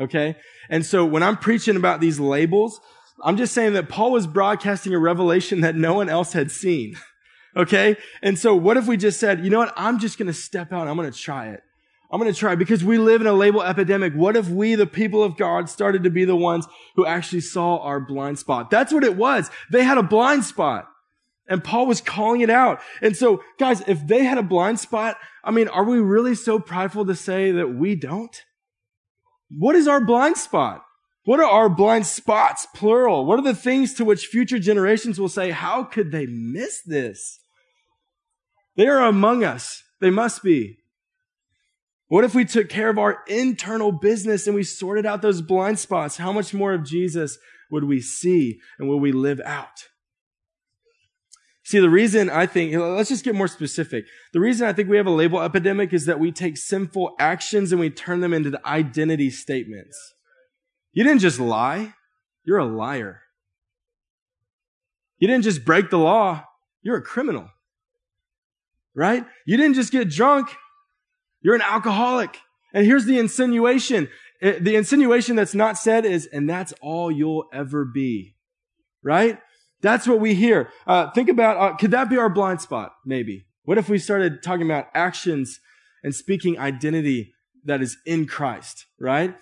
Okay? 0.00 0.36
And 0.68 0.84
so 0.84 1.04
when 1.04 1.22
I'm 1.22 1.36
preaching 1.36 1.76
about 1.76 2.00
these 2.00 2.18
labels, 2.18 2.80
I'm 3.22 3.36
just 3.36 3.52
saying 3.52 3.74
that 3.74 3.88
Paul 3.88 4.12
was 4.12 4.26
broadcasting 4.26 4.94
a 4.94 4.98
revelation 4.98 5.60
that 5.60 5.76
no 5.76 5.94
one 5.94 6.08
else 6.08 6.32
had 6.32 6.50
seen. 6.50 6.96
Okay? 7.54 7.98
And 8.22 8.38
so 8.38 8.56
what 8.56 8.78
if 8.78 8.86
we 8.86 8.96
just 8.96 9.20
said, 9.20 9.44
you 9.44 9.50
know 9.50 9.58
what? 9.58 9.74
I'm 9.76 9.98
just 9.98 10.16
going 10.16 10.26
to 10.26 10.32
step 10.32 10.72
out. 10.72 10.88
I'm 10.88 10.96
going 10.96 11.12
to 11.12 11.18
try 11.18 11.48
it. 11.48 11.62
I'm 12.10 12.18
going 12.18 12.32
to 12.32 12.38
try 12.38 12.54
because 12.54 12.82
we 12.82 12.96
live 12.96 13.20
in 13.20 13.26
a 13.26 13.32
label 13.34 13.62
epidemic. 13.62 14.14
What 14.14 14.36
if 14.36 14.48
we, 14.48 14.74
the 14.74 14.86
people 14.86 15.22
of 15.22 15.36
God, 15.36 15.68
started 15.68 16.04
to 16.04 16.10
be 16.10 16.24
the 16.24 16.34
ones 16.34 16.66
who 16.96 17.04
actually 17.04 17.42
saw 17.42 17.76
our 17.80 18.00
blind 18.00 18.38
spot? 18.38 18.70
That's 18.70 18.90
what 18.90 19.04
it 19.04 19.18
was. 19.18 19.50
They 19.70 19.84
had 19.84 19.98
a 19.98 20.02
blind 20.02 20.44
spot 20.46 20.88
and 21.48 21.62
Paul 21.62 21.86
was 21.86 22.00
calling 22.00 22.40
it 22.40 22.50
out. 22.50 22.80
And 23.00 23.16
so 23.16 23.42
guys, 23.58 23.82
if 23.86 24.06
they 24.06 24.24
had 24.24 24.38
a 24.38 24.42
blind 24.42 24.80
spot, 24.80 25.18
I 25.44 25.50
mean, 25.50 25.68
are 25.68 25.84
we 25.84 25.98
really 25.98 26.34
so 26.34 26.58
prideful 26.58 27.04
to 27.06 27.14
say 27.14 27.52
that 27.52 27.74
we 27.74 27.94
don't? 27.94 28.34
What 29.50 29.76
is 29.76 29.86
our 29.86 30.00
blind 30.00 30.38
spot? 30.38 30.82
What 31.24 31.40
are 31.40 31.46
our 31.46 31.68
blind 31.68 32.06
spots, 32.06 32.66
plural? 32.74 33.24
What 33.24 33.38
are 33.38 33.44
the 33.44 33.54
things 33.54 33.94
to 33.94 34.04
which 34.04 34.26
future 34.26 34.58
generations 34.58 35.20
will 35.20 35.28
say, 35.28 35.50
how 35.50 35.84
could 35.84 36.10
they 36.10 36.26
miss 36.26 36.82
this? 36.82 37.38
They 38.76 38.88
are 38.88 39.06
among 39.06 39.44
us. 39.44 39.82
They 40.00 40.10
must 40.10 40.42
be. 40.42 40.78
What 42.08 42.24
if 42.24 42.34
we 42.34 42.44
took 42.44 42.68
care 42.68 42.90
of 42.90 42.98
our 42.98 43.20
internal 43.26 43.92
business 43.92 44.46
and 44.46 44.56
we 44.56 44.64
sorted 44.64 45.06
out 45.06 45.22
those 45.22 45.40
blind 45.40 45.78
spots? 45.78 46.16
How 46.16 46.32
much 46.32 46.52
more 46.52 46.74
of 46.74 46.84
Jesus 46.84 47.38
would 47.70 47.84
we 47.84 48.00
see 48.00 48.58
and 48.78 48.88
will 48.88 49.00
we 49.00 49.12
live 49.12 49.40
out? 49.44 49.88
See, 51.64 51.78
the 51.78 51.88
reason 51.88 52.28
I 52.28 52.46
think, 52.46 52.74
let's 52.74 53.08
just 53.08 53.24
get 53.24 53.36
more 53.36 53.48
specific. 53.48 54.04
The 54.32 54.40
reason 54.40 54.66
I 54.66 54.72
think 54.72 54.90
we 54.90 54.96
have 54.96 55.06
a 55.06 55.10
label 55.10 55.40
epidemic 55.40 55.92
is 55.92 56.06
that 56.06 56.18
we 56.18 56.32
take 56.32 56.56
sinful 56.56 57.14
actions 57.20 57.70
and 57.70 57.80
we 57.80 57.88
turn 57.88 58.20
them 58.20 58.34
into 58.34 58.50
the 58.50 58.66
identity 58.66 59.30
statements. 59.30 59.96
You 60.92 61.04
didn't 61.04 61.20
just 61.20 61.40
lie. 61.40 61.94
You're 62.44 62.58
a 62.58 62.64
liar. 62.64 63.20
You 65.18 65.28
didn't 65.28 65.44
just 65.44 65.64
break 65.64 65.90
the 65.90 65.98
law. 65.98 66.44
You're 66.82 66.96
a 66.96 67.02
criminal. 67.02 67.48
Right? 68.94 69.24
You 69.46 69.56
didn't 69.56 69.74
just 69.74 69.92
get 69.92 70.10
drunk. 70.10 70.50
You're 71.40 71.54
an 71.54 71.62
alcoholic. 71.62 72.38
And 72.74 72.84
here's 72.84 73.04
the 73.04 73.18
insinuation. 73.18 74.08
The 74.40 74.74
insinuation 74.74 75.36
that's 75.36 75.54
not 75.54 75.78
said 75.78 76.04
is, 76.04 76.26
and 76.26 76.50
that's 76.50 76.74
all 76.82 77.10
you'll 77.10 77.46
ever 77.52 77.84
be. 77.84 78.34
Right? 79.02 79.38
That's 79.80 80.06
what 80.06 80.20
we 80.20 80.34
hear. 80.34 80.70
Uh, 80.86 81.10
think 81.10 81.28
about, 81.28 81.56
uh, 81.56 81.76
could 81.76 81.90
that 81.92 82.08
be 82.08 82.16
our 82.16 82.28
blind 82.28 82.60
spot? 82.60 82.94
Maybe. 83.04 83.46
What 83.64 83.78
if 83.78 83.88
we 83.88 83.98
started 83.98 84.42
talking 84.42 84.66
about 84.66 84.88
actions 84.94 85.60
and 86.02 86.14
speaking 86.14 86.58
identity 86.58 87.32
that 87.64 87.80
is 87.80 87.96
in 88.04 88.26
Christ, 88.26 88.86
right? 88.98 89.36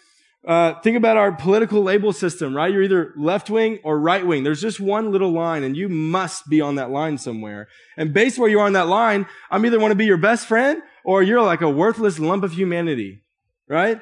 Uh, 0.46 0.81
think 0.81 0.96
about 0.96 1.18
our 1.18 1.33
political 1.33 1.83
label 1.83 2.14
system, 2.14 2.57
right? 2.57 2.72
You're 2.72 2.83
either 2.83 3.12
left 3.16 3.50
wing 3.50 3.79
or 3.85 4.00
right 4.00 4.26
wing. 4.26 4.42
There's 4.42 4.61
just 4.61 4.81
one 4.81 5.12
little 5.12 5.33
line 5.33 5.62
and 5.62 5.76
you 5.76 5.88
must 5.88 6.48
be 6.48 6.62
on 6.62 6.76
that 6.76 6.90
line 6.90 7.18
somewhere. 7.18 7.68
And 7.98 8.14
based 8.14 8.38
where 8.38 8.48
you 8.48 8.59
are 8.61 8.66
on 8.66 8.72
that 8.72 8.88
line, 8.88 9.26
I'm 9.50 9.66
either 9.66 9.79
want 9.79 9.90
to 9.92 9.96
be 9.96 10.07
your 10.07 10.16
best 10.16 10.46
friend 10.46 10.83
or 11.05 11.22
you're 11.22 11.42
like 11.42 11.61
a 11.61 11.68
worthless 11.68 12.18
lump 12.18 12.42
of 12.42 12.53
humanity, 12.53 13.22
right? 13.68 14.00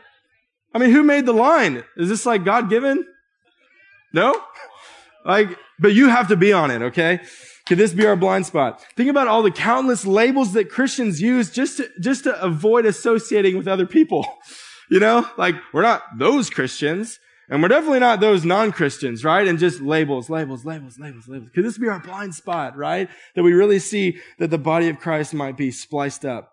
I 0.72 0.78
mean, 0.78 0.90
who 0.90 1.02
made 1.02 1.26
the 1.26 1.32
line? 1.32 1.82
Is 1.96 2.08
this 2.08 2.24
like 2.24 2.44
God 2.44 2.70
given? 2.70 3.04
No? 4.12 4.40
Like, 5.24 5.58
but 5.80 5.92
you 5.92 6.08
have 6.08 6.28
to 6.28 6.36
be 6.36 6.52
on 6.52 6.70
it, 6.70 6.82
okay? 6.82 7.20
Could 7.66 7.78
this 7.78 7.92
be 7.92 8.06
our 8.06 8.16
blind 8.16 8.46
spot? 8.46 8.84
Think 8.96 9.10
about 9.10 9.26
all 9.26 9.42
the 9.42 9.50
countless 9.50 10.06
labels 10.06 10.52
that 10.52 10.70
Christians 10.70 11.20
use 11.20 11.50
just 11.50 11.78
to, 11.78 11.88
just 12.00 12.24
to 12.24 12.40
avoid 12.40 12.86
associating 12.86 13.58
with 13.58 13.66
other 13.66 13.86
people. 13.86 14.24
You 14.90 15.00
know, 15.00 15.28
like 15.36 15.54
we're 15.72 15.82
not 15.82 16.02
those 16.18 16.50
Christians 16.50 17.18
and 17.50 17.62
we're 17.62 17.68
definitely 17.68 18.00
not 18.00 18.20
those 18.20 18.44
non-Christians, 18.44 19.24
right? 19.24 19.46
And 19.48 19.58
just 19.58 19.80
labels, 19.80 20.28
labels, 20.28 20.64
labels, 20.64 20.98
labels, 20.98 21.28
labels. 21.28 21.50
Could 21.54 21.64
this 21.64 21.78
be 21.78 21.88
our 21.88 22.00
blind 22.00 22.34
spot, 22.34 22.76
right? 22.76 23.08
That 23.34 23.42
we 23.42 23.52
really 23.52 23.78
see 23.78 24.18
that 24.38 24.50
the 24.50 24.58
body 24.58 24.88
of 24.88 24.98
Christ 24.98 25.32
might 25.32 25.56
be 25.56 25.70
spliced 25.70 26.24
up. 26.24 26.52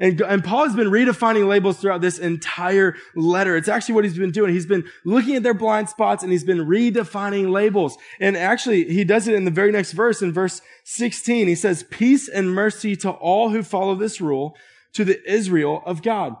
And, 0.00 0.20
and 0.22 0.42
Paul 0.42 0.64
has 0.64 0.74
been 0.74 0.88
redefining 0.88 1.46
labels 1.46 1.78
throughout 1.78 2.00
this 2.00 2.18
entire 2.18 2.96
letter. 3.14 3.56
It's 3.56 3.68
actually 3.68 3.94
what 3.94 4.04
he's 4.04 4.18
been 4.18 4.32
doing. 4.32 4.52
He's 4.52 4.66
been 4.66 4.84
looking 5.04 5.36
at 5.36 5.44
their 5.44 5.54
blind 5.54 5.88
spots 5.88 6.22
and 6.22 6.32
he's 6.32 6.42
been 6.42 6.66
redefining 6.66 7.52
labels. 7.52 7.96
And 8.18 8.36
actually, 8.36 8.84
he 8.84 9.04
does 9.04 9.28
it 9.28 9.34
in 9.34 9.44
the 9.44 9.52
very 9.52 9.70
next 9.70 9.92
verse, 9.92 10.20
in 10.20 10.32
verse 10.32 10.62
16. 10.84 11.46
He 11.46 11.54
says, 11.54 11.84
peace 11.84 12.28
and 12.28 12.52
mercy 12.52 12.96
to 12.96 13.10
all 13.10 13.50
who 13.50 13.62
follow 13.62 13.94
this 13.94 14.20
rule, 14.20 14.56
to 14.94 15.04
the 15.04 15.20
Israel 15.30 15.82
of 15.86 16.02
God. 16.02 16.34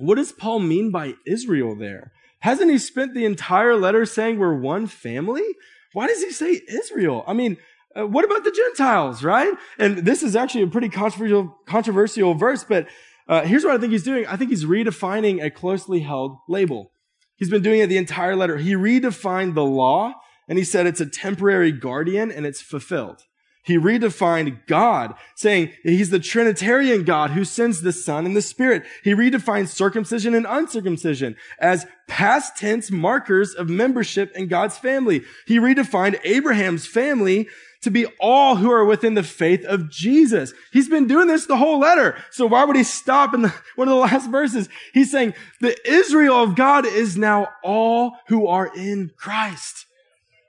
What 0.00 0.14
does 0.14 0.32
Paul 0.32 0.60
mean 0.60 0.90
by 0.90 1.14
Israel 1.26 1.74
there? 1.74 2.10
Hasn't 2.38 2.70
he 2.70 2.78
spent 2.78 3.12
the 3.12 3.26
entire 3.26 3.76
letter 3.76 4.06
saying 4.06 4.38
we're 4.38 4.58
one 4.58 4.86
family? 4.86 5.44
Why 5.92 6.06
does 6.06 6.22
he 6.22 6.30
say 6.30 6.62
Israel? 6.66 7.22
I 7.26 7.34
mean, 7.34 7.58
uh, 7.94 8.06
what 8.06 8.24
about 8.24 8.42
the 8.42 8.50
Gentiles, 8.50 9.22
right? 9.22 9.52
And 9.78 9.98
this 9.98 10.22
is 10.22 10.34
actually 10.34 10.62
a 10.62 10.68
pretty 10.68 10.88
controversial, 10.88 11.54
controversial 11.66 12.32
verse, 12.32 12.64
but 12.64 12.88
uh, 13.28 13.42
here's 13.42 13.62
what 13.62 13.74
I 13.74 13.78
think 13.78 13.92
he's 13.92 14.02
doing. 14.02 14.26
I 14.26 14.36
think 14.36 14.48
he's 14.48 14.64
redefining 14.64 15.44
a 15.44 15.50
closely 15.50 16.00
held 16.00 16.38
label. 16.48 16.92
He's 17.36 17.50
been 17.50 17.62
doing 17.62 17.80
it 17.80 17.88
the 17.88 17.98
entire 17.98 18.34
letter. 18.36 18.56
He 18.56 18.72
redefined 18.72 19.54
the 19.54 19.64
law 19.64 20.14
and 20.48 20.56
he 20.56 20.64
said 20.64 20.86
it's 20.86 21.00
a 21.02 21.06
temporary 21.06 21.72
guardian 21.72 22.32
and 22.32 22.46
it's 22.46 22.62
fulfilled. 22.62 23.24
He 23.62 23.76
redefined 23.76 24.66
God, 24.66 25.14
saying 25.34 25.72
he's 25.82 26.10
the 26.10 26.18
Trinitarian 26.18 27.04
God 27.04 27.30
who 27.30 27.44
sends 27.44 27.82
the 27.82 27.92
Son 27.92 28.24
and 28.24 28.34
the 28.34 28.42
Spirit. 28.42 28.84
He 29.04 29.14
redefined 29.14 29.68
circumcision 29.68 30.34
and 30.34 30.46
uncircumcision 30.48 31.36
as 31.58 31.86
past 32.08 32.56
tense 32.56 32.90
markers 32.90 33.54
of 33.54 33.68
membership 33.68 34.34
in 34.34 34.48
God's 34.48 34.78
family. 34.78 35.22
He 35.46 35.58
redefined 35.58 36.18
Abraham's 36.24 36.86
family 36.86 37.48
to 37.82 37.90
be 37.90 38.06
all 38.18 38.56
who 38.56 38.70
are 38.70 38.84
within 38.84 39.14
the 39.14 39.22
faith 39.22 39.64
of 39.64 39.90
Jesus. 39.90 40.52
He's 40.72 40.88
been 40.88 41.06
doing 41.06 41.28
this 41.28 41.46
the 41.46 41.56
whole 41.56 41.78
letter. 41.78 42.16
So 42.30 42.46
why 42.46 42.64
would 42.64 42.76
he 42.76 42.84
stop 42.84 43.34
in 43.34 43.42
the, 43.42 43.54
one 43.76 43.88
of 43.88 43.92
the 43.92 44.00
last 44.00 44.30
verses? 44.30 44.68
He's 44.92 45.10
saying 45.10 45.34
the 45.60 45.76
Israel 45.88 46.42
of 46.42 46.56
God 46.56 46.86
is 46.86 47.16
now 47.16 47.48
all 47.62 48.16
who 48.28 48.46
are 48.46 48.70
in 48.74 49.10
Christ. 49.16 49.86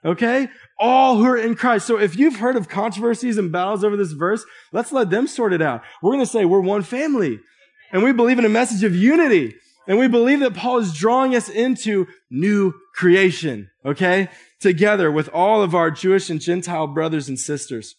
Okay? 0.04 0.50
All 0.82 1.18
who 1.18 1.26
are 1.26 1.38
in 1.38 1.56
Christ. 1.56 1.86
So 1.86 2.00
if 2.00 2.18
you've 2.18 2.38
heard 2.38 2.56
of 2.56 2.68
controversies 2.68 3.38
and 3.38 3.52
battles 3.52 3.84
over 3.84 3.96
this 3.96 4.14
verse, 4.14 4.44
let's 4.72 4.92
let 4.92 5.12
them 5.12 5.28
sort 5.28 5.54
it 5.54 5.62
out. 5.62 5.84
We're 6.02 6.14
going 6.14 6.26
to 6.26 6.32
say 6.32 6.44
we're 6.44 6.60
one 6.60 6.82
family 6.82 7.40
and 7.92 8.04
we 8.04 8.12
believe 8.12 8.40
in 8.40 8.46
a 8.46 8.50
message 8.50 8.84
of 8.84 8.96
unity. 8.96 9.56
And 9.88 10.00
we 10.00 10.08
believe 10.08 10.40
that 10.42 10.56
Paul 10.56 10.80
is 10.80 10.94
drawing 10.94 11.36
us 11.36 11.50
into 11.50 12.08
new 12.30 12.74
creation. 12.94 13.70
Okay? 13.86 14.30
together 14.62 15.12
with 15.12 15.28
all 15.34 15.62
of 15.62 15.76
our 15.76 15.92
Jewish 15.92 16.30
and 16.30 16.40
Gentile 16.40 16.88
brothers 16.88 17.28
and 17.28 17.38
sisters. 17.38 17.96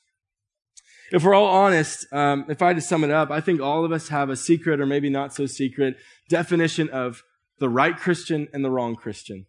If 1.11 1.25
we're 1.25 1.35
all 1.35 1.47
honest, 1.47 2.11
um, 2.13 2.47
if 2.49 2.63
I 2.63 2.69
had 2.69 2.77
to 2.77 2.83
sum 2.83 3.05
it 3.05 3.11
up, 3.11 3.31
I 3.31 3.41
think 3.43 3.61
all 3.61 3.85
of 3.85 3.93
us 3.93 4.09
have 4.09 4.31
a 4.31 4.37
secret 4.37 4.81
or 4.81 4.87
maybe 4.87 5.11
not 5.11 5.35
so 5.35 5.45
secret 5.45 5.97
definition 6.31 6.89
of 6.89 7.23
the 7.59 7.69
right 7.69 7.97
Christian 7.97 8.49
and 8.55 8.65
the 8.65 8.71
wrong 8.71 8.97
Christian. 8.97 9.47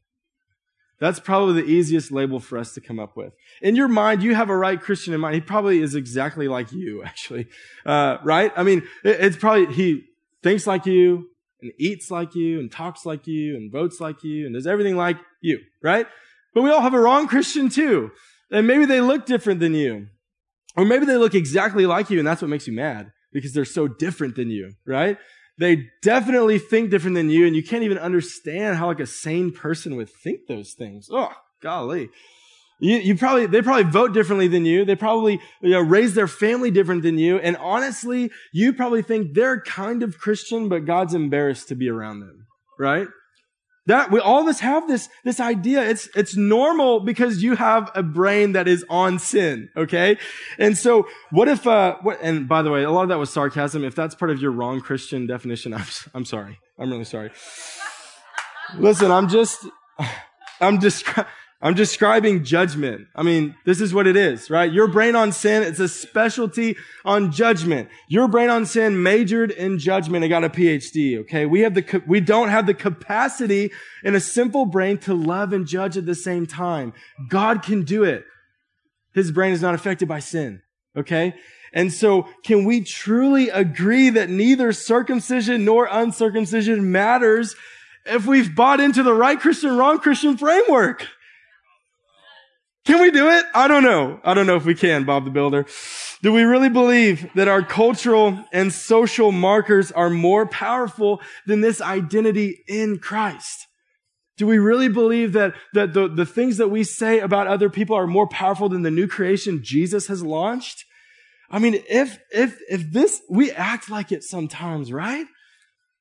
That's 1.03 1.19
probably 1.19 1.61
the 1.61 1.67
easiest 1.67 2.13
label 2.13 2.39
for 2.39 2.57
us 2.57 2.73
to 2.75 2.79
come 2.79 2.97
up 2.97 3.17
with. 3.17 3.33
In 3.61 3.75
your 3.75 3.89
mind, 3.89 4.23
you 4.23 4.35
have 4.35 4.47
a 4.47 4.55
right 4.55 4.79
Christian 4.79 5.13
in 5.13 5.19
mind. 5.19 5.35
He 5.35 5.41
probably 5.41 5.81
is 5.81 5.95
exactly 5.95 6.47
like 6.47 6.71
you, 6.71 7.03
actually. 7.05 7.47
Uh, 7.85 8.19
right? 8.23 8.53
I 8.55 8.63
mean, 8.63 8.83
it, 9.03 9.17
it's 9.19 9.35
probably, 9.35 9.73
he 9.73 10.05
thinks 10.43 10.65
like 10.65 10.85
you 10.85 11.27
and 11.61 11.73
eats 11.77 12.09
like 12.09 12.35
you 12.35 12.57
and 12.61 12.71
talks 12.71 13.05
like 13.05 13.27
you 13.27 13.57
and 13.57 13.69
votes 13.69 13.99
like 13.99 14.23
you 14.23 14.45
and 14.45 14.55
does 14.55 14.65
everything 14.65 14.95
like 14.95 15.17
you, 15.41 15.59
right? 15.81 16.07
But 16.53 16.61
we 16.61 16.71
all 16.71 16.79
have 16.79 16.93
a 16.93 17.01
wrong 17.01 17.27
Christian 17.27 17.67
too. 17.67 18.11
And 18.49 18.65
maybe 18.65 18.85
they 18.85 19.01
look 19.01 19.25
different 19.25 19.59
than 19.59 19.73
you. 19.73 20.07
Or 20.77 20.85
maybe 20.85 21.05
they 21.05 21.17
look 21.17 21.35
exactly 21.35 21.85
like 21.85 22.11
you 22.11 22.19
and 22.19 22.25
that's 22.25 22.41
what 22.41 22.47
makes 22.47 22.65
you 22.65 22.71
mad 22.71 23.11
because 23.33 23.51
they're 23.51 23.65
so 23.65 23.89
different 23.89 24.37
than 24.37 24.49
you, 24.49 24.71
right? 24.85 25.17
They 25.57 25.87
definitely 26.01 26.57
think 26.57 26.89
different 26.89 27.15
than 27.15 27.29
you 27.29 27.45
and 27.45 27.55
you 27.55 27.63
can't 27.63 27.83
even 27.83 27.97
understand 27.97 28.77
how 28.77 28.87
like 28.87 28.99
a 28.99 29.05
sane 29.05 29.51
person 29.51 29.95
would 29.95 30.09
think 30.09 30.47
those 30.47 30.73
things. 30.73 31.07
Oh, 31.11 31.31
golly. 31.61 32.09
You, 32.79 32.97
you 32.97 33.15
probably, 33.15 33.45
they 33.45 33.61
probably 33.61 33.89
vote 33.89 34.13
differently 34.13 34.47
than 34.47 34.65
you. 34.65 34.83
They 34.83 34.95
probably, 34.95 35.39
you 35.61 35.69
know, 35.69 35.79
raise 35.79 36.15
their 36.15 36.27
family 36.27 36.71
different 36.71 37.03
than 37.03 37.17
you. 37.17 37.37
And 37.37 37.55
honestly, 37.57 38.31
you 38.51 38.73
probably 38.73 39.03
think 39.03 39.35
they're 39.35 39.61
kind 39.61 40.03
of 40.03 40.17
Christian, 40.17 40.69
but 40.69 40.85
God's 40.85 41.13
embarrassed 41.13 41.69
to 41.69 41.75
be 41.75 41.87
around 41.87 42.19
them, 42.19 42.47
right? 42.79 43.07
That 43.85 44.11
we 44.11 44.19
all 44.19 44.41
of 44.41 44.47
us 44.47 44.61
have 44.61 44.87
this, 44.87 45.09
this 45.25 45.39
idea. 45.39 45.83
It's, 45.83 46.07
it's 46.15 46.37
normal 46.37 47.01
because 47.01 47.43
you 47.43 47.55
have 47.55 47.91
a 47.95 48.01
brain 48.01 48.53
that 48.53 48.67
is 48.67 48.85
on 48.89 49.19
sin. 49.19 49.69
Okay. 49.75 50.17
And 50.57 50.77
so 50.77 51.07
what 51.31 51.49
if, 51.49 51.67
uh, 51.67 51.97
what, 52.01 52.19
and 52.21 52.47
by 52.47 52.61
the 52.61 52.71
way, 52.71 52.83
a 52.83 52.91
lot 52.91 53.03
of 53.03 53.09
that 53.09 53.19
was 53.19 53.29
sarcasm. 53.29 53.83
If 53.83 53.93
that's 53.93 54.15
part 54.15 54.31
of 54.31 54.41
your 54.41 54.51
wrong 54.51 54.79
Christian 54.79 55.27
definition, 55.27 55.73
I'm, 55.73 55.85
I'm 56.13 56.25
sorry. 56.25 56.59
I'm 56.79 56.91
really 56.91 57.03
sorry. 57.03 57.31
Listen, 58.77 59.11
I'm 59.11 59.27
just, 59.27 59.65
I'm 60.61 60.79
just, 60.79 61.05
I'm 61.63 61.75
describing 61.75 62.43
judgment. 62.43 63.07
I 63.15 63.23
mean, 63.23 63.55
this 63.63 63.79
is 63.79 63.93
what 63.93 64.05
it 64.05 64.17
is, 64.17 64.49
right? 64.49 64.69
Your 64.69 64.89
brain 64.89 65.15
on 65.15 65.31
sin, 65.31 65.63
it's 65.63 65.79
a 65.79 65.87
specialty 65.87 66.75
on 67.05 67.31
judgment. 67.31 67.87
Your 68.09 68.27
brain 68.27 68.49
on 68.49 68.65
sin 68.65 69.01
majored 69.01 69.49
in 69.49 69.79
judgment 69.79 70.25
and 70.25 70.29
got 70.29 70.43
a 70.43 70.49
PhD, 70.49 71.19
okay? 71.19 71.45
We 71.45 71.61
have 71.61 71.73
the, 71.73 72.03
we 72.05 72.19
don't 72.19 72.49
have 72.49 72.67
the 72.67 72.73
capacity 72.73 73.71
in 74.03 74.13
a 74.13 74.19
simple 74.19 74.65
brain 74.65 74.97
to 74.99 75.13
love 75.13 75.53
and 75.53 75.65
judge 75.65 75.95
at 75.95 76.05
the 76.05 76.15
same 76.15 76.45
time. 76.45 76.91
God 77.29 77.63
can 77.63 77.83
do 77.83 78.03
it. 78.03 78.25
His 79.13 79.31
brain 79.31 79.53
is 79.53 79.61
not 79.61 79.73
affected 79.73 80.09
by 80.09 80.19
sin, 80.19 80.61
okay? 80.97 81.33
And 81.71 81.93
so 81.93 82.27
can 82.43 82.65
we 82.65 82.83
truly 82.83 83.47
agree 83.47 84.09
that 84.09 84.29
neither 84.29 84.73
circumcision 84.73 85.63
nor 85.63 85.87
uncircumcision 85.89 86.91
matters 86.91 87.55
if 88.05 88.25
we've 88.25 88.53
bought 88.53 88.81
into 88.81 89.01
the 89.01 89.13
right 89.13 89.39
Christian, 89.39 89.77
wrong 89.77 89.99
Christian 89.99 90.35
framework? 90.35 91.07
Can 92.85 93.01
we 93.01 93.11
do 93.11 93.29
it? 93.29 93.45
I 93.55 93.69
don't 93.69 93.83
know. 93.83 94.19
I 94.25 94.33
don't 94.33 94.45
know 94.45 94.57
if 94.57 94.65
we 94.65 94.75
can, 94.75 95.05
Bob 95.05 95.23
the 95.23 95.31
Builder. 95.31 95.65
Do 96.21 96.33
we 96.33 96.43
really 96.43 96.67
believe 96.67 97.29
that 97.33 97.47
our 97.47 97.63
cultural 97.63 98.43
and 98.51 98.73
social 98.73 99.31
markers 99.31 99.89
are 99.91 100.09
more 100.09 100.45
powerful 100.45 101.21
than 101.47 101.61
this 101.61 101.79
identity 101.79 102.61
in 102.67 102.99
Christ? 102.99 103.67
Do 104.35 104.47
we 104.47 104.57
really 104.57 104.89
believe 104.89 105.31
that, 105.33 105.53
that 105.73 105.93
the, 105.93 106.09
the 106.09 106.25
things 106.25 106.57
that 106.57 106.67
we 106.67 106.83
say 106.83 107.19
about 107.19 107.47
other 107.47 107.69
people 107.69 107.95
are 107.95 108.07
more 108.07 108.27
powerful 108.27 108.67
than 108.67 108.81
the 108.81 108.91
new 108.91 109.07
creation 109.07 109.63
Jesus 109.63 110.07
has 110.07 110.21
launched? 110.21 110.83
I 111.49 111.59
mean, 111.59 111.81
if, 111.87 112.19
if, 112.31 112.59
if 112.69 112.91
this, 112.91 113.21
we 113.29 113.51
act 113.51 113.89
like 113.89 114.11
it 114.11 114.23
sometimes, 114.23 114.91
right? 114.91 115.25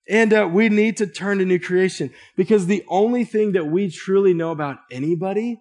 And 0.09 0.33
uh, 0.33 0.49
we 0.51 0.69
need 0.69 0.97
to 0.97 1.07
turn 1.07 1.39
to 1.39 1.45
new 1.45 1.61
creation 1.61 2.11
because 2.37 2.67
the 2.67 2.85
only 2.89 3.25
thing 3.25 3.53
that 3.53 3.67
we 3.67 3.89
truly 3.89 4.35
know 4.35 4.51
about 4.51 4.79
anybody 4.91 5.61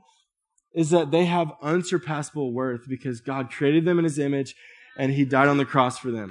is 0.73 0.89
that 0.91 1.11
they 1.11 1.25
have 1.25 1.51
unsurpassable 1.61 2.53
worth 2.53 2.87
because 2.87 3.21
God 3.21 3.51
created 3.51 3.85
them 3.85 3.97
in 3.99 4.03
his 4.03 4.19
image 4.19 4.55
and 4.97 5.11
he 5.11 5.25
died 5.25 5.47
on 5.47 5.57
the 5.57 5.65
cross 5.65 5.97
for 5.97 6.11
them. 6.11 6.29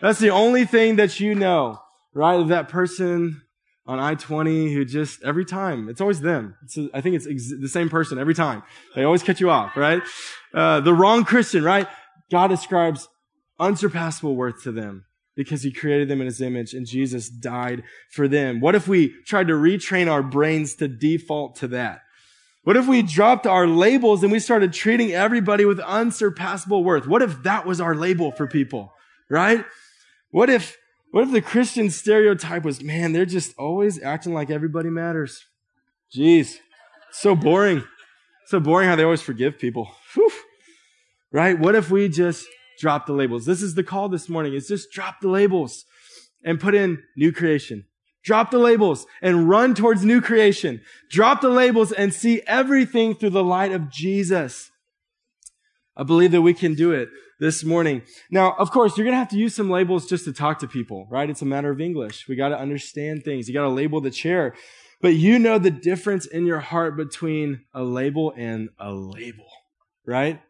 That's 0.00 0.18
the 0.18 0.30
only 0.30 0.64
thing 0.64 0.96
that 0.96 1.20
you 1.20 1.34
know, 1.34 1.80
right? 2.12 2.46
That 2.46 2.68
person 2.68 3.42
on 3.86 3.98
I-20 3.98 4.72
who 4.72 4.84
just 4.84 5.22
every 5.22 5.44
time, 5.44 5.88
it's 5.88 6.00
always 6.00 6.20
them. 6.20 6.56
It's 6.64 6.76
a, 6.76 6.88
I 6.94 7.00
think 7.00 7.16
it's 7.16 7.26
ex- 7.26 7.52
the 7.60 7.68
same 7.68 7.88
person 7.88 8.18
every 8.18 8.34
time. 8.34 8.62
They 8.94 9.04
always 9.04 9.22
cut 9.22 9.40
you 9.40 9.50
off, 9.50 9.76
right? 9.76 10.02
Uh, 10.52 10.80
the 10.80 10.94
wrong 10.94 11.24
Christian, 11.24 11.64
right? 11.64 11.88
God 12.30 12.52
ascribes 12.52 13.08
unsurpassable 13.58 14.36
worth 14.36 14.62
to 14.62 14.72
them 14.72 15.04
because 15.36 15.62
he 15.62 15.72
created 15.72 16.08
them 16.08 16.20
in 16.20 16.26
his 16.26 16.40
image 16.40 16.74
and 16.74 16.86
Jesus 16.86 17.28
died 17.28 17.82
for 18.10 18.28
them. 18.28 18.60
What 18.60 18.74
if 18.74 18.88
we 18.88 19.14
tried 19.24 19.48
to 19.48 19.54
retrain 19.54 20.10
our 20.10 20.22
brains 20.22 20.74
to 20.76 20.88
default 20.88 21.56
to 21.56 21.68
that? 21.68 22.00
What 22.64 22.78
if 22.78 22.88
we 22.88 23.02
dropped 23.02 23.46
our 23.46 23.66
labels 23.66 24.22
and 24.22 24.32
we 24.32 24.38
started 24.38 24.72
treating 24.72 25.12
everybody 25.12 25.66
with 25.66 25.78
unsurpassable 25.80 26.82
worth? 26.82 27.06
What 27.06 27.20
if 27.20 27.42
that 27.42 27.66
was 27.66 27.78
our 27.80 27.94
label 27.94 28.32
for 28.32 28.46
people, 28.46 28.92
right? 29.30 29.64
What 30.30 30.48
if, 30.48 30.76
what 31.10 31.24
if 31.24 31.30
the 31.30 31.42
Christian 31.42 31.90
stereotype 31.90 32.64
was, 32.64 32.82
man, 32.82 33.12
they're 33.12 33.26
just 33.26 33.54
always 33.58 34.02
acting 34.02 34.32
like 34.32 34.50
everybody 34.50 34.88
matters? 34.88 35.44
Jeez. 36.14 36.56
So 37.12 37.36
boring. 37.36 37.84
So 38.46 38.60
boring 38.60 38.88
how 38.88 38.96
they 38.96 39.04
always 39.04 39.22
forgive 39.22 39.58
people. 39.58 39.90
Whew. 40.14 40.32
Right? 41.30 41.58
What 41.58 41.74
if 41.74 41.90
we 41.90 42.08
just 42.08 42.46
drop 42.80 43.06
the 43.06 43.12
labels? 43.12 43.44
This 43.44 43.60
is 43.62 43.74
the 43.74 43.84
call 43.84 44.08
this 44.08 44.28
morning. 44.28 44.54
It's 44.54 44.68
just 44.68 44.90
drop 44.90 45.20
the 45.20 45.28
labels 45.28 45.84
and 46.42 46.58
put 46.58 46.74
in 46.74 47.02
new 47.14 47.30
creation. 47.30 47.84
Drop 48.24 48.50
the 48.50 48.58
labels 48.58 49.06
and 49.20 49.48
run 49.48 49.74
towards 49.74 50.04
new 50.04 50.20
creation. 50.20 50.80
Drop 51.10 51.42
the 51.42 51.50
labels 51.50 51.92
and 51.92 52.12
see 52.12 52.42
everything 52.46 53.14
through 53.14 53.30
the 53.30 53.44
light 53.44 53.70
of 53.70 53.90
Jesus. 53.90 54.70
I 55.96 56.04
believe 56.04 56.32
that 56.32 56.42
we 56.42 56.54
can 56.54 56.74
do 56.74 56.92
it 56.92 57.10
this 57.38 57.62
morning. 57.62 58.02
Now, 58.30 58.56
of 58.58 58.70
course, 58.70 58.96
you're 58.96 59.04
going 59.04 59.12
to 59.12 59.18
have 59.18 59.28
to 59.28 59.36
use 59.36 59.54
some 59.54 59.68
labels 59.68 60.06
just 60.06 60.24
to 60.24 60.32
talk 60.32 60.58
to 60.60 60.66
people, 60.66 61.06
right? 61.10 61.28
It's 61.28 61.42
a 61.42 61.46
matter 61.46 61.70
of 61.70 61.80
English. 61.80 62.26
We 62.26 62.34
got 62.34 62.48
to 62.48 62.58
understand 62.58 63.24
things. 63.24 63.46
You 63.46 63.54
got 63.54 63.62
to 63.62 63.68
label 63.68 64.00
the 64.00 64.10
chair. 64.10 64.54
But 65.02 65.14
you 65.14 65.38
know 65.38 65.58
the 65.58 65.70
difference 65.70 66.24
in 66.24 66.46
your 66.46 66.60
heart 66.60 66.96
between 66.96 67.64
a 67.74 67.84
label 67.84 68.32
and 68.36 68.70
a 68.78 68.90
label, 68.92 69.46
right? 70.06 70.40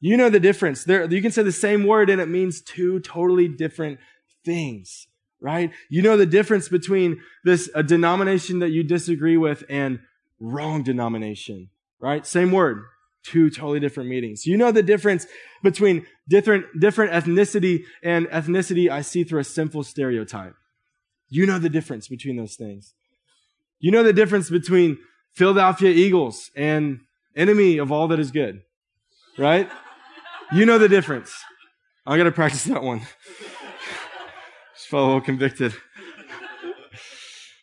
You 0.00 0.16
know 0.16 0.30
the 0.30 0.40
difference. 0.40 0.82
There, 0.82 1.04
you 1.04 1.22
can 1.22 1.30
say 1.30 1.44
the 1.44 1.52
same 1.52 1.86
word 1.86 2.10
and 2.10 2.20
it 2.20 2.28
means 2.28 2.60
two 2.60 2.98
totally 2.98 3.46
different 3.46 4.00
things 4.44 5.06
right? 5.40 5.70
You 5.88 6.02
know 6.02 6.16
the 6.16 6.26
difference 6.26 6.68
between 6.68 7.20
this 7.44 7.70
a 7.74 7.82
denomination 7.82 8.58
that 8.60 8.70
you 8.70 8.82
disagree 8.82 9.36
with 9.36 9.64
and 9.68 10.00
wrong 10.38 10.82
denomination, 10.82 11.70
right? 11.98 12.26
Same 12.26 12.52
word, 12.52 12.82
two 13.22 13.50
totally 13.50 13.80
different 13.80 14.10
meanings. 14.10 14.46
You 14.46 14.56
know 14.56 14.72
the 14.72 14.82
difference 14.82 15.26
between 15.62 16.06
different 16.28 16.66
different 16.78 17.12
ethnicity 17.12 17.84
and 18.02 18.26
ethnicity 18.26 18.90
I 18.90 19.00
see 19.00 19.24
through 19.24 19.40
a 19.40 19.44
simple 19.44 19.82
stereotype. 19.82 20.54
You 21.28 21.46
know 21.46 21.58
the 21.58 21.70
difference 21.70 22.08
between 22.08 22.36
those 22.36 22.56
things. 22.56 22.94
You 23.78 23.90
know 23.90 24.02
the 24.02 24.12
difference 24.12 24.50
between 24.50 24.98
Philadelphia 25.32 25.90
Eagles 25.90 26.50
and 26.54 27.00
enemy 27.36 27.78
of 27.78 27.92
all 27.92 28.08
that 28.08 28.18
is 28.18 28.30
good, 28.30 28.62
right? 29.38 29.70
You 30.52 30.66
know 30.66 30.78
the 30.78 30.88
difference. 30.88 31.32
I 32.06 32.16
got 32.16 32.24
to 32.24 32.32
practice 32.32 32.64
that 32.64 32.82
one 32.82 33.02
little 34.98 35.20
convicted. 35.20 35.74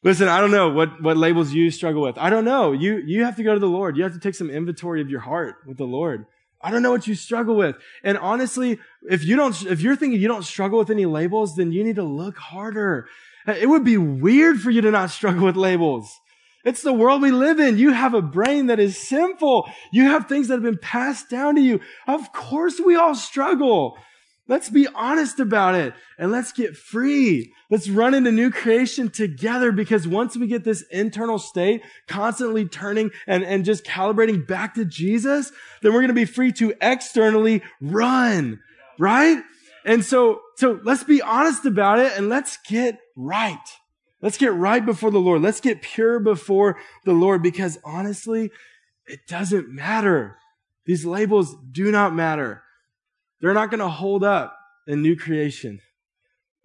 Listen, 0.04 0.28
I 0.28 0.40
don't 0.40 0.52
know 0.52 0.70
what, 0.70 1.02
what 1.02 1.18
labels 1.18 1.52
you 1.52 1.72
struggle 1.72 2.02
with. 2.02 2.18
I 2.18 2.30
don't 2.30 2.46
know. 2.46 2.72
You, 2.72 2.98
you 2.98 3.26
have 3.26 3.36
to 3.38 3.44
go 3.44 3.54
to 3.54 3.60
the 3.60 3.68
Lord. 3.68 3.98
You 3.98 4.04
have 4.04 4.14
to 4.14 4.20
take 4.20 4.36
some 4.36 4.50
inventory 4.50 5.02
of 5.02 5.10
your 5.10 5.20
heart 5.20 5.56
with 5.66 5.78
the 5.78 5.86
Lord. 5.86 6.26
I 6.62 6.72
don't 6.72 6.82
know 6.82 6.92
what 6.92 7.08
you 7.08 7.16
struggle 7.16 7.56
with. 7.56 7.76
And 8.04 8.18
honestly, 8.18 8.80
if 9.10 9.24
you 9.24 9.36
don't, 9.36 9.60
if 9.66 9.82
you're 9.82 9.96
thinking 9.96 10.20
you 10.20 10.28
don't 10.28 10.46
struggle 10.46 10.80
with 10.80 10.90
any 10.90 11.06
labels, 11.06 11.56
then 11.56 11.72
you 11.72 11.84
need 11.84 11.98
to 11.98 12.04
look 12.04 12.38
harder. 12.38 13.08
It 13.48 13.70
would 13.70 13.84
be 13.84 13.98
weird 13.98 14.60
for 14.60 14.72
you 14.72 14.82
to 14.82 14.92
not 14.92 15.10
struggle 15.10 15.46
with 15.46 15.56
labels. 15.56 16.20
It's 16.66 16.82
the 16.82 16.94
world 16.94 17.22
we 17.22 17.32
live 17.32 17.60
in. 17.60 17.78
You 17.78 17.94
have 17.94 18.14
a 18.14 18.22
brain 18.22 18.68
that 18.68 18.80
is 18.80 18.98
simple. 18.98 19.70
You 19.92 20.04
have 20.04 20.28
things 20.28 20.48
that 20.48 20.56
have 20.56 20.64
been 20.64 20.78
passed 20.78 21.30
down 21.30 21.56
to 21.56 21.62
you. 21.62 21.80
Of 22.08 22.34
course 22.34 22.80
we 22.80 22.96
all 22.96 23.16
struggle. 23.16 23.98
Let's 24.50 24.70
be 24.70 24.88
honest 24.88 25.40
about 25.40 25.76
it 25.76 25.94
and 26.18 26.32
let's 26.32 26.54
get 26.54 26.78
free. 26.78 27.54
Let's 27.70 27.90
run 27.90 28.14
into 28.14 28.32
new 28.32 28.50
creation 28.50 29.10
together 29.10 29.74
because 29.74 30.08
once 30.08 30.38
we 30.38 30.48
get 30.48 30.64
this 30.64 30.84
internal 30.90 31.38
state 31.38 31.82
constantly 32.08 32.66
turning 32.66 33.12
and, 33.28 33.44
and 33.44 33.66
just 33.66 33.84
calibrating 33.84 34.48
back 34.48 34.76
to 34.76 34.86
Jesus, 34.86 35.52
then 35.82 35.92
we're 35.92 36.00
going 36.00 36.08
to 36.08 36.14
be 36.14 36.26
free 36.26 36.54
to 36.54 36.74
externally 36.80 37.62
run, 37.82 38.62
right? 38.98 39.44
And 39.84 40.04
so, 40.04 40.42
so 40.56 40.80
let's 40.84 41.04
be 41.04 41.22
honest 41.22 41.66
about 41.66 42.00
it 42.00 42.14
and 42.18 42.30
let's 42.30 42.58
get 42.68 43.00
right. 43.18 43.58
Let's 44.22 44.38
get 44.38 44.54
right 44.54 44.86
before 44.86 45.12
the 45.12 45.20
Lord. 45.20 45.42
Let's 45.42 45.62
get 45.62 45.82
pure 45.82 46.20
before 46.20 46.78
the 47.04 47.14
Lord 47.14 47.44
because 47.44 47.78
honestly, 47.84 48.50
it 49.06 49.20
doesn't 49.28 49.70
matter. 49.70 50.38
These 50.86 51.06
labels 51.06 51.56
do 51.72 51.92
not 51.92 52.16
matter. 52.16 52.64
They're 53.42 53.54
not 53.54 53.70
going 53.70 53.80
to 53.80 53.90
hold 53.90 54.24
up 54.24 54.58
in 54.88 55.02
new 55.02 55.16
creation. 55.16 55.80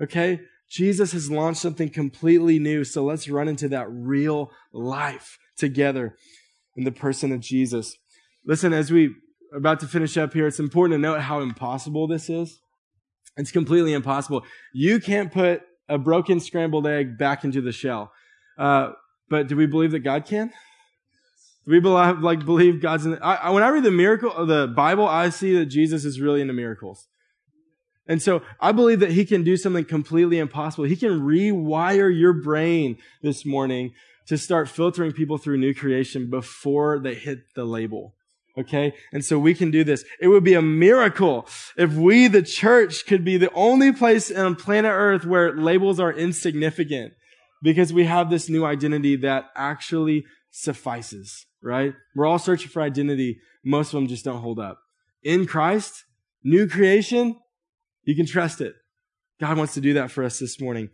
Okay? 0.00 0.40
Jesus 0.70 1.12
has 1.12 1.30
launched 1.30 1.60
something 1.60 1.90
completely 1.90 2.58
new. 2.58 2.84
So 2.84 3.04
let's 3.04 3.28
run 3.28 3.48
into 3.48 3.68
that 3.68 3.86
real 3.90 4.50
life 4.72 5.38
together 5.56 6.16
in 6.76 6.84
the 6.84 6.92
person 6.92 7.32
of 7.32 7.40
Jesus. 7.40 7.96
Listen, 8.46 8.72
as 8.72 8.90
we 8.90 9.14
about 9.54 9.80
to 9.80 9.86
finish 9.86 10.16
up 10.16 10.32
here, 10.32 10.46
it's 10.46 10.58
important 10.58 10.94
to 10.94 10.98
note 10.98 11.20
how 11.20 11.40
impossible 11.40 12.06
this 12.06 12.30
is. 12.30 12.58
It's 13.36 13.52
completely 13.52 13.92
impossible. 13.92 14.44
You 14.72 14.98
can't 14.98 15.30
put 15.30 15.62
a 15.88 15.98
broken 15.98 16.40
scrambled 16.40 16.86
egg 16.86 17.18
back 17.18 17.44
into 17.44 17.60
the 17.60 17.72
shell. 17.72 18.12
Uh, 18.58 18.92
but 19.28 19.48
do 19.48 19.56
we 19.56 19.66
believe 19.66 19.92
that 19.92 20.00
God 20.00 20.24
can? 20.24 20.52
We 21.66 21.80
believe, 21.80 22.18
like 22.18 22.44
believe 22.44 22.80
God's 22.80 23.06
in. 23.06 23.12
The, 23.12 23.24
I, 23.24 23.50
when 23.50 23.62
I 23.62 23.68
read 23.68 23.84
the 23.84 23.90
miracle 23.90 24.32
of 24.32 24.48
the 24.48 24.66
Bible, 24.66 25.06
I 25.06 25.28
see 25.28 25.56
that 25.58 25.66
Jesus 25.66 26.04
is 26.04 26.20
really 26.20 26.40
into 26.40 26.52
miracles. 26.52 27.06
And 28.06 28.20
so 28.20 28.42
I 28.60 28.72
believe 28.72 29.00
that 29.00 29.12
he 29.12 29.24
can 29.24 29.44
do 29.44 29.56
something 29.56 29.84
completely 29.84 30.38
impossible. 30.38 30.84
He 30.84 30.96
can 30.96 31.20
rewire 31.20 32.14
your 32.16 32.32
brain 32.32 32.98
this 33.22 33.46
morning 33.46 33.92
to 34.26 34.36
start 34.36 34.68
filtering 34.68 35.12
people 35.12 35.38
through 35.38 35.58
new 35.58 35.72
creation 35.72 36.28
before 36.28 36.98
they 36.98 37.14
hit 37.14 37.54
the 37.54 37.64
label. 37.64 38.14
Okay. 38.58 38.92
And 39.12 39.24
so 39.24 39.38
we 39.38 39.54
can 39.54 39.70
do 39.70 39.82
this. 39.84 40.04
It 40.20 40.28
would 40.28 40.44
be 40.44 40.54
a 40.54 40.62
miracle 40.62 41.46
if 41.76 41.94
we, 41.94 42.26
the 42.26 42.42
church, 42.42 43.06
could 43.06 43.24
be 43.24 43.36
the 43.36 43.52
only 43.54 43.92
place 43.92 44.30
on 44.30 44.56
planet 44.56 44.92
earth 44.92 45.24
where 45.24 45.56
labels 45.56 45.98
are 46.00 46.12
insignificant 46.12 47.14
because 47.62 47.92
we 47.92 48.04
have 48.04 48.30
this 48.30 48.48
new 48.48 48.64
identity 48.64 49.16
that 49.16 49.46
actually 49.56 50.24
suffices 50.50 51.46
right? 51.62 51.94
We're 52.14 52.26
all 52.26 52.38
searching 52.38 52.68
for 52.68 52.82
identity. 52.82 53.38
Most 53.64 53.88
of 53.88 53.92
them 53.92 54.08
just 54.08 54.24
don't 54.24 54.40
hold 54.40 54.58
up. 54.58 54.80
In 55.22 55.46
Christ, 55.46 56.04
new 56.42 56.68
creation, 56.68 57.36
you 58.04 58.16
can 58.16 58.26
trust 58.26 58.60
it. 58.60 58.74
God 59.40 59.56
wants 59.58 59.74
to 59.74 59.80
do 59.80 59.94
that 59.94 60.10
for 60.10 60.24
us 60.24 60.38
this 60.38 60.60
morning. 60.60 60.90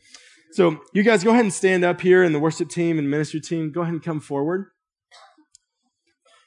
So 0.53 0.81
you 0.93 1.03
guys 1.03 1.25
go 1.25 1.31
ahead 1.31 1.45
and 1.45 1.53
stand 1.53 1.85
up 1.85 2.01
here 2.01 2.23
and 2.23 2.35
the 2.35 2.39
worship 2.39 2.71
team 2.71 2.99
and 2.99 3.11
ministry 3.11 3.41
team, 3.41 3.73
go 3.73 3.83
ahead 3.83 3.93
and 3.93 4.03
come 4.03 4.21
forward. 4.21 4.67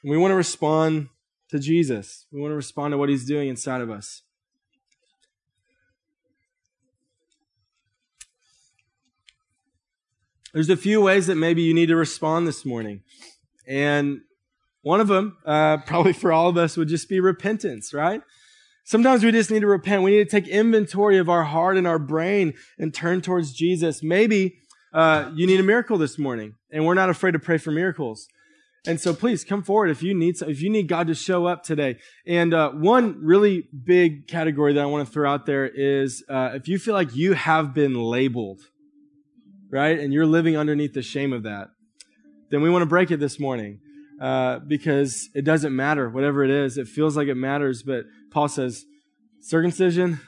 We 0.04 0.16
want 0.16 0.32
to 0.32 0.36
respond 0.36 1.08
to 1.50 1.58
Jesus. 1.58 2.26
We 2.32 2.40
want 2.40 2.50
to 2.50 2.56
respond 2.56 2.92
to 2.92 2.98
what 2.98 3.08
he's 3.08 3.24
doing 3.24 3.48
inside 3.48 3.80
of 3.80 3.90
us. 3.90 4.22
There's 10.52 10.68
a 10.68 10.76
few 10.76 11.00
ways 11.00 11.28
that 11.28 11.36
maybe 11.36 11.62
you 11.62 11.72
need 11.72 11.86
to 11.86 11.96
respond 11.96 12.46
this 12.46 12.66
morning. 12.66 13.02
And 13.66 14.20
one 14.82 15.00
of 15.00 15.08
them, 15.08 15.38
uh, 15.46 15.78
probably 15.78 16.12
for 16.12 16.32
all 16.32 16.48
of 16.48 16.56
us, 16.56 16.76
would 16.76 16.88
just 16.88 17.08
be 17.08 17.20
repentance, 17.20 17.94
right? 17.94 18.20
Sometimes 18.84 19.22
we 19.22 19.30
just 19.30 19.50
need 19.50 19.60
to 19.60 19.68
repent. 19.68 20.02
We 20.02 20.10
need 20.10 20.28
to 20.28 20.40
take 20.40 20.48
inventory 20.48 21.18
of 21.18 21.28
our 21.28 21.44
heart 21.44 21.76
and 21.76 21.86
our 21.86 22.00
brain 22.00 22.54
and 22.78 22.92
turn 22.92 23.20
towards 23.20 23.52
Jesus. 23.52 24.02
Maybe 24.02 24.58
uh, 24.92 25.30
you 25.34 25.46
need 25.46 25.60
a 25.60 25.62
miracle 25.62 25.98
this 25.98 26.18
morning, 26.18 26.54
and 26.70 26.84
we're 26.84 26.94
not 26.94 27.08
afraid 27.08 27.32
to 27.32 27.38
pray 27.38 27.58
for 27.58 27.70
miracles. 27.70 28.26
And 28.84 29.00
so, 29.00 29.14
please 29.14 29.44
come 29.44 29.62
forward 29.62 29.90
if 29.90 30.02
you 30.02 30.12
need 30.12 30.42
if 30.42 30.60
you 30.60 30.68
need 30.68 30.88
God 30.88 31.06
to 31.06 31.14
show 31.14 31.46
up 31.46 31.62
today. 31.62 31.98
And 32.26 32.52
uh, 32.52 32.70
one 32.70 33.24
really 33.24 33.68
big 33.84 34.26
category 34.26 34.72
that 34.72 34.82
I 34.82 34.86
want 34.86 35.06
to 35.06 35.12
throw 35.12 35.32
out 35.32 35.46
there 35.46 35.64
is 35.64 36.24
uh, 36.28 36.50
if 36.54 36.66
you 36.66 36.80
feel 36.80 36.94
like 36.94 37.14
you 37.14 37.34
have 37.34 37.72
been 37.72 37.94
labeled, 37.94 38.62
right, 39.70 39.96
and 39.96 40.12
you're 40.12 40.26
living 40.26 40.56
underneath 40.56 40.94
the 40.94 41.02
shame 41.02 41.32
of 41.32 41.44
that 41.44 41.68
then 42.52 42.62
we 42.62 42.70
want 42.70 42.82
to 42.82 42.86
break 42.86 43.10
it 43.10 43.18
this 43.18 43.40
morning. 43.40 43.80
Uh, 44.20 44.60
because 44.60 45.28
it 45.34 45.44
doesn't 45.44 45.74
matter, 45.74 46.08
whatever 46.08 46.44
it 46.44 46.50
is. 46.50 46.78
It 46.78 46.86
feels 46.86 47.16
like 47.16 47.26
it 47.26 47.34
matters, 47.34 47.82
but 47.82 48.04
Paul 48.30 48.46
says, 48.46 48.84
circumcision, 49.40 50.20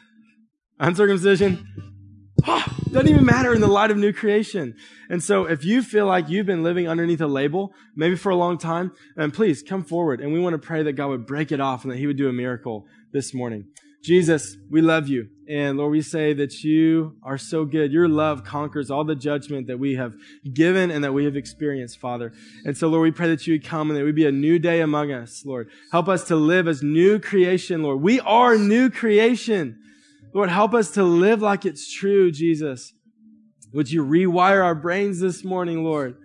uncircumcision, 0.81 1.65
oh, 2.45 2.65
doesn't 2.91 3.09
even 3.09 3.25
matter 3.25 3.55
in 3.55 3.61
the 3.61 3.69
light 3.69 3.93
of 3.93 3.97
new 3.97 4.13
creation. 4.13 4.75
And 5.09 5.23
so 5.23 5.45
if 5.45 5.65
you 5.65 5.81
feel 5.81 6.07
like 6.07 6.29
you've 6.29 6.45
been 6.45 6.65
living 6.65 6.89
underneath 6.89 7.21
a 7.21 7.29
label, 7.29 7.73
maybe 7.95 8.17
for 8.17 8.31
a 8.31 8.37
long 8.37 8.59
time, 8.59 8.91
then 9.15 9.31
please 9.31 9.63
come 9.63 9.85
forward 9.85 10.21
and 10.21 10.33
we 10.33 10.41
want 10.41 10.55
to 10.55 10.67
pray 10.67 10.83
that 10.83 10.95
God 10.95 11.11
would 11.11 11.27
break 11.27 11.53
it 11.53 11.61
off 11.61 11.85
and 11.85 11.93
that 11.93 11.99
he 11.99 12.09
would 12.09 12.17
do 12.17 12.29
a 12.29 12.33
miracle 12.33 12.87
this 13.13 13.33
morning. 13.33 13.67
Jesus, 14.05 14.59
we 14.71 14.83
love 14.83 15.09
you. 15.09 15.29
And 15.49 15.79
Lord, 15.79 15.91
we 15.91 16.03
say 16.03 16.35
that 16.35 16.63
you 16.63 17.17
are 17.23 17.39
so 17.39 17.65
good. 17.65 17.91
Your 17.91 18.07
love 18.07 18.45
conquers 18.45 18.91
all 18.91 19.03
the 19.03 19.15
judgment 19.15 19.67
that 19.69 19.79
we 19.79 19.95
have 19.95 20.15
given 20.53 20.91
and 20.91 21.03
that 21.05 21.15
we 21.15 21.25
have 21.25 21.37
experienced, 21.37 21.99
Father. 21.99 22.31
And 22.67 22.77
so, 22.77 22.89
Lord, 22.89 23.03
we 23.03 23.13
pray 23.13 23.29
that 23.29 23.47
you 23.47 23.55
would 23.55 23.65
come 23.65 23.89
and 23.89 23.99
that 23.99 24.05
would 24.05 24.15
be 24.15 24.27
a 24.27 24.33
new 24.33 24.59
day 24.59 24.83
among 24.83 25.11
us, 25.11 25.43
Lord. 25.47 25.71
Help 25.91 26.09
us 26.09 26.25
to 26.25 26.37
live 26.37 26.69
as 26.69 26.83
new 26.83 27.19
creation, 27.19 27.83
Lord. 27.83 28.03
We 28.03 28.21
are 28.21 28.59
new 28.59 28.91
creation. 28.91 29.79
Lord, 30.35 30.51
help 30.51 30.75
us 30.75 30.91
to 30.93 31.03
live 31.03 31.41
like 31.41 31.65
it's 31.65 31.91
true, 31.91 32.31
Jesus. 32.31 32.93
Would 33.73 33.91
you 33.91 34.05
rewire 34.05 34.63
our 34.63 34.75
brains 34.75 35.19
this 35.19 35.45
morning, 35.45 35.83
Lord, 35.83 36.17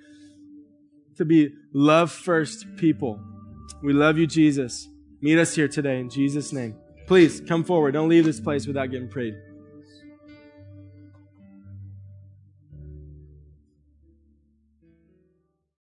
to 1.16 1.24
be 1.24 1.54
love 1.74 2.12
first 2.12 2.66
people? 2.76 3.22
We 3.82 3.94
love 3.94 4.18
you, 4.18 4.28
Jesus. 4.28 4.90
Meet 5.22 5.40
us 5.40 5.56
here 5.56 5.70
today 5.70 6.00
in 6.00 6.10
Jesus' 6.10 6.52
name. 6.52 6.79
Please 7.10 7.42
come 7.42 7.64
forward. 7.64 7.94
Don't 7.94 8.08
leave 8.08 8.24
this 8.24 8.40
place 8.40 8.68
without 8.68 8.92
getting 8.92 9.08
prayed. 9.08 9.36